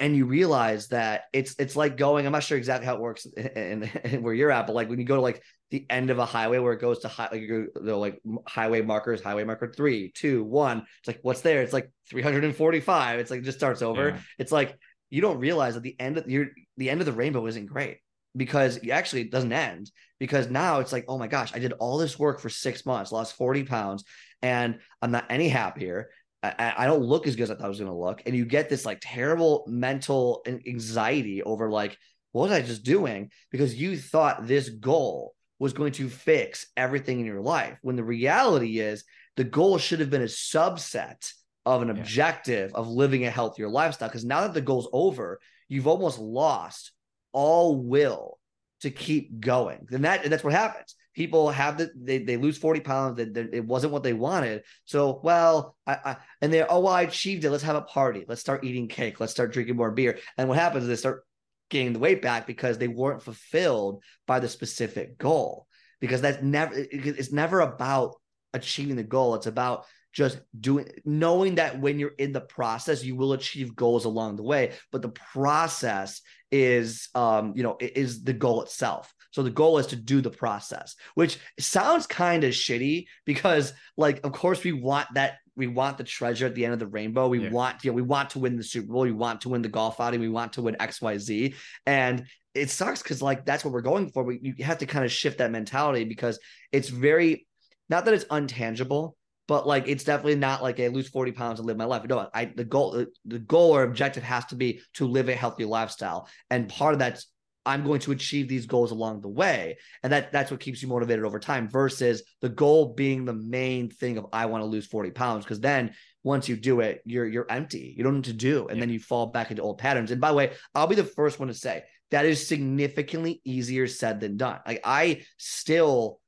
[0.00, 3.26] and you realize that it's it's like going i'm not sure exactly how it works
[3.54, 3.86] and
[4.22, 5.40] where you're at but like when you go to like
[5.70, 8.80] the end of a highway where it goes to high like, you know, like highway
[8.82, 13.40] markers highway marker three two one it's like what's there it's like 345 it's like
[13.40, 14.18] it just starts over Yeah.
[14.38, 14.78] it's like
[15.10, 16.46] you don't realize that the end of your
[16.76, 17.98] the end of the rainbow isn't great
[18.36, 21.72] because you actually it doesn't end because now it's like oh my gosh i did
[21.72, 24.04] all this work for six months lost 40 pounds
[24.42, 26.10] and i'm not any happier
[26.42, 28.20] I, I don't look as good as I thought I was going to look.
[28.26, 31.96] And you get this like terrible mental anxiety over like,
[32.32, 33.30] what was I just doing?
[33.50, 37.78] Because you thought this goal was going to fix everything in your life.
[37.82, 39.04] When the reality is
[39.36, 41.32] the goal should have been a subset
[41.66, 41.94] of an Yeah.
[41.94, 44.08] objective of living a healthier lifestyle.
[44.08, 46.92] Because now that the goal's over, you've almost lost
[47.32, 48.38] all will
[48.80, 49.86] to keep going.
[49.90, 50.94] And that and that's what happens.
[51.14, 54.62] People have the they, they lose 40 pounds, that it wasn't what they wanted.
[54.84, 57.50] So, well, I, I and they're, oh, well, I achieved it.
[57.50, 58.24] Let's have a party.
[58.28, 59.20] Let's start eating cake.
[59.20, 60.18] Let's start drinking more beer.
[60.36, 61.24] And what happens is they start
[61.70, 65.66] gaining the weight back because they weren't fulfilled by the specific goal.
[66.00, 68.16] Because that's never, it's never about
[68.52, 69.34] achieving the goal.
[69.36, 74.04] It's about just doing, knowing that when you're in the process, you will achieve goals
[74.04, 74.72] along the way.
[74.92, 76.20] But the process
[76.52, 79.12] is, um, you know, is the goal itself.
[79.32, 84.24] So the goal is to do the process, which sounds kind of shitty because, like,
[84.24, 85.38] of course, we want that.
[85.56, 87.28] We want the treasure at the end of the rainbow.
[87.28, 87.50] We Yeah.
[87.50, 89.02] want, you know, we want to win the Super Bowl.
[89.02, 90.20] We want to win the golf outing.
[90.20, 91.54] We want to win X, Y, Z.
[91.86, 94.24] And it sucks because, like, that's what we're going for.
[94.24, 96.38] But you have to kind of shift that mentality because
[96.72, 97.46] it's very,
[97.88, 99.14] not that it's untangible,
[99.46, 102.02] but like it's definitely not like I lose 40 pounds and live my life.
[102.08, 105.64] No, I the goal, the goal or objective has to be to live a healthy
[105.64, 106.28] lifestyle.
[106.50, 107.26] And part of that's
[107.66, 109.78] I'm going to achieve these goals along the way.
[110.02, 113.88] And that that's what keeps you motivated over time versus the goal being the main
[113.90, 115.46] thing of I want to lose 40 pounds.
[115.46, 117.94] Cause then once you do it, you're you're empty.
[117.96, 118.66] You don't need to do.
[118.68, 118.80] And Yeah.
[118.80, 120.10] then you fall back into old patterns.
[120.10, 123.86] And by the way, I'll be the first one to say that is significantly easier
[123.86, 124.60] said than done.
[124.66, 126.20] Like I still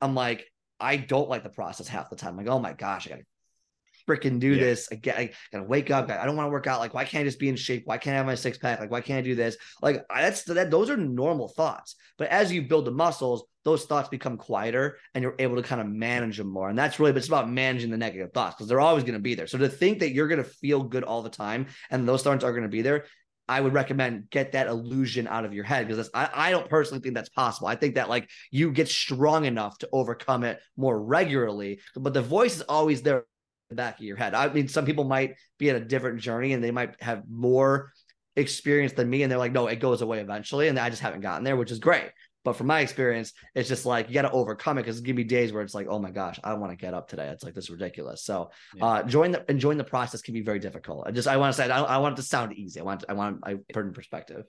[0.00, 0.46] I'm like,
[0.80, 2.36] I don't like the process half the time.
[2.36, 3.22] Like, oh my gosh, I gotta
[4.08, 4.64] freaking do Yeah.
[4.64, 4.88] this.
[4.90, 6.10] I, get, I gotta wake up.
[6.10, 6.80] I don't want to work out.
[6.80, 7.82] Like, why can't I just be in shape?
[7.84, 8.80] Why can't I have my six pack?
[8.80, 9.56] Like, why can't I do this?
[9.80, 10.70] Like, that's that.
[10.70, 11.96] Those are normal thoughts.
[12.18, 15.80] But as you build the muscles, those thoughts become quieter, and you're able to kind
[15.80, 16.68] of manage them more.
[16.68, 19.20] And that's really, but it's about managing the negative thoughts because they're always going to
[19.20, 19.46] be there.
[19.46, 22.44] So to think that you're going to feel good all the time, and those thoughts
[22.44, 23.04] are going to be there.
[23.48, 27.02] I would recommend get that illusion out of your head because I, I don't personally
[27.02, 27.66] think that's possible.
[27.66, 32.22] I think that like you get strong enough to overcome it more regularly, but the
[32.22, 33.24] voice is always there
[33.72, 34.34] the back of your head.
[34.34, 37.92] I mean, some people might be at a different journey and they might have more
[38.36, 41.20] experience than me, and they're like, no, it goes away eventually, and I just haven't
[41.20, 42.10] gotten there, which is great.
[42.44, 45.22] But from my experience, it's just like you got to overcome it because give me
[45.22, 47.28] days where it's like, oh my gosh, I don't want to get up today.
[47.28, 48.24] It's like this is ridiculous.
[48.24, 48.84] So Yeah.
[48.86, 51.06] uh join the enjoying the process can be very difficult.
[51.06, 52.80] I just I want to say I, I want it to sound easy.
[52.80, 54.44] I want I want I put it in perspective.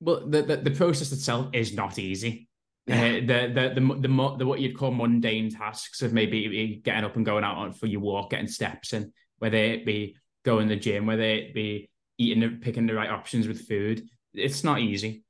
[0.00, 2.48] Well, the, the the process itself is not easy.
[2.88, 7.04] Uh, the, the the the mo- the what you'd call mundane tasks of maybe getting
[7.04, 10.68] up and going out on for your walk, getting steps in, whether it be going
[10.68, 14.08] to the gym, whether it be eating, the- picking the right options with food.
[14.34, 15.24] It's not easy.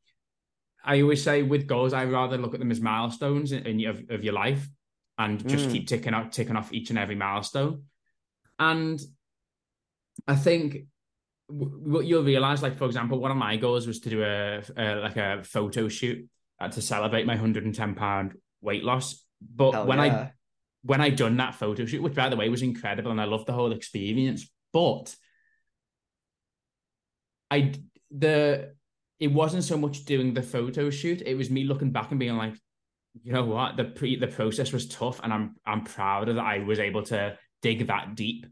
[0.85, 4.03] I always say with goals, I rather look at them as milestones in, in of,
[4.11, 4.69] of your life,
[5.17, 5.73] and just Mm.
[5.73, 7.85] keep ticking out ticking off each and every milestone.
[8.59, 9.01] And
[10.29, 10.87] I think
[11.49, 14.63] w- what you'll realize, like for example, one of my goals was to do a,
[14.77, 16.29] a like a photo shoot
[16.61, 19.25] uh, to celebrate my 110 pound weight loss.
[19.41, 20.05] But Hell when yeah.
[20.05, 20.33] I
[20.83, 23.47] when I done that photo shoot, which by the way was incredible, and I loved
[23.47, 25.15] the whole experience, but
[27.51, 27.73] I
[28.11, 28.75] the
[29.19, 31.23] it wasn't so much doing the photo shoot.
[31.25, 32.55] It was me looking back and being like,
[33.23, 36.45] you know what, the pre the process was tough, and I'm I'm proud of that
[36.45, 38.47] I was able to dig that deep.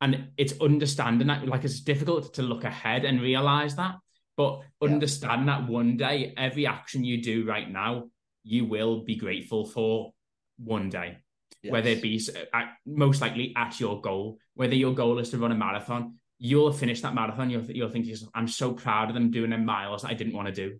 [0.00, 3.94] And it's understanding that, like, it's difficult to look ahead and realize that,
[4.36, 5.58] but understand yeah.
[5.58, 8.04] that one day, every action you do right now,
[8.42, 10.12] you will be grateful for
[10.58, 11.18] one day.
[11.62, 11.72] Yes.
[11.72, 15.38] Whether it be uh, at, most likely at your goal, whether your goal is to
[15.38, 17.48] run a marathon, you'll finish that marathon.
[17.48, 20.52] You'll you'll think, I'm so proud of them doing a miles I didn't want to
[20.52, 20.78] do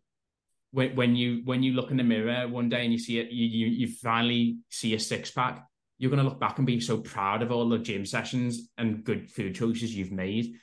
[0.75, 3.31] when, when you when you look in the mirror one day and you see it,
[3.31, 5.65] you you, you finally see a six pack.
[5.99, 9.31] You're gonna look back and be so proud of all the gym sessions and good
[9.31, 10.55] food choices you've made.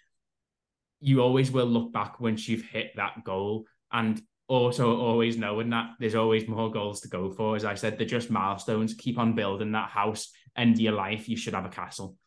[1.02, 5.92] You always will look back once you've hit that goal, and also always knowing that
[6.00, 7.56] there's always more goals to go for.
[7.56, 8.94] As I said, they're just milestones.
[8.94, 10.32] Keep on building that house.
[10.56, 12.18] End your life, you should have a castle.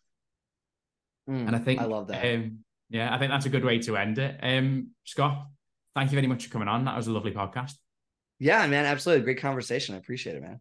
[1.28, 2.34] Mm, and I think I love that.
[2.34, 2.60] Um,
[2.90, 4.38] yeah, I think that's a good way to end it.
[4.42, 5.46] Um, Scott,
[5.94, 6.84] thank you very much for coming on.
[6.84, 7.74] That was a lovely podcast.
[8.38, 9.24] Yeah, man, absolutely.
[9.24, 9.94] Great conversation.
[9.94, 10.60] I appreciate it, man.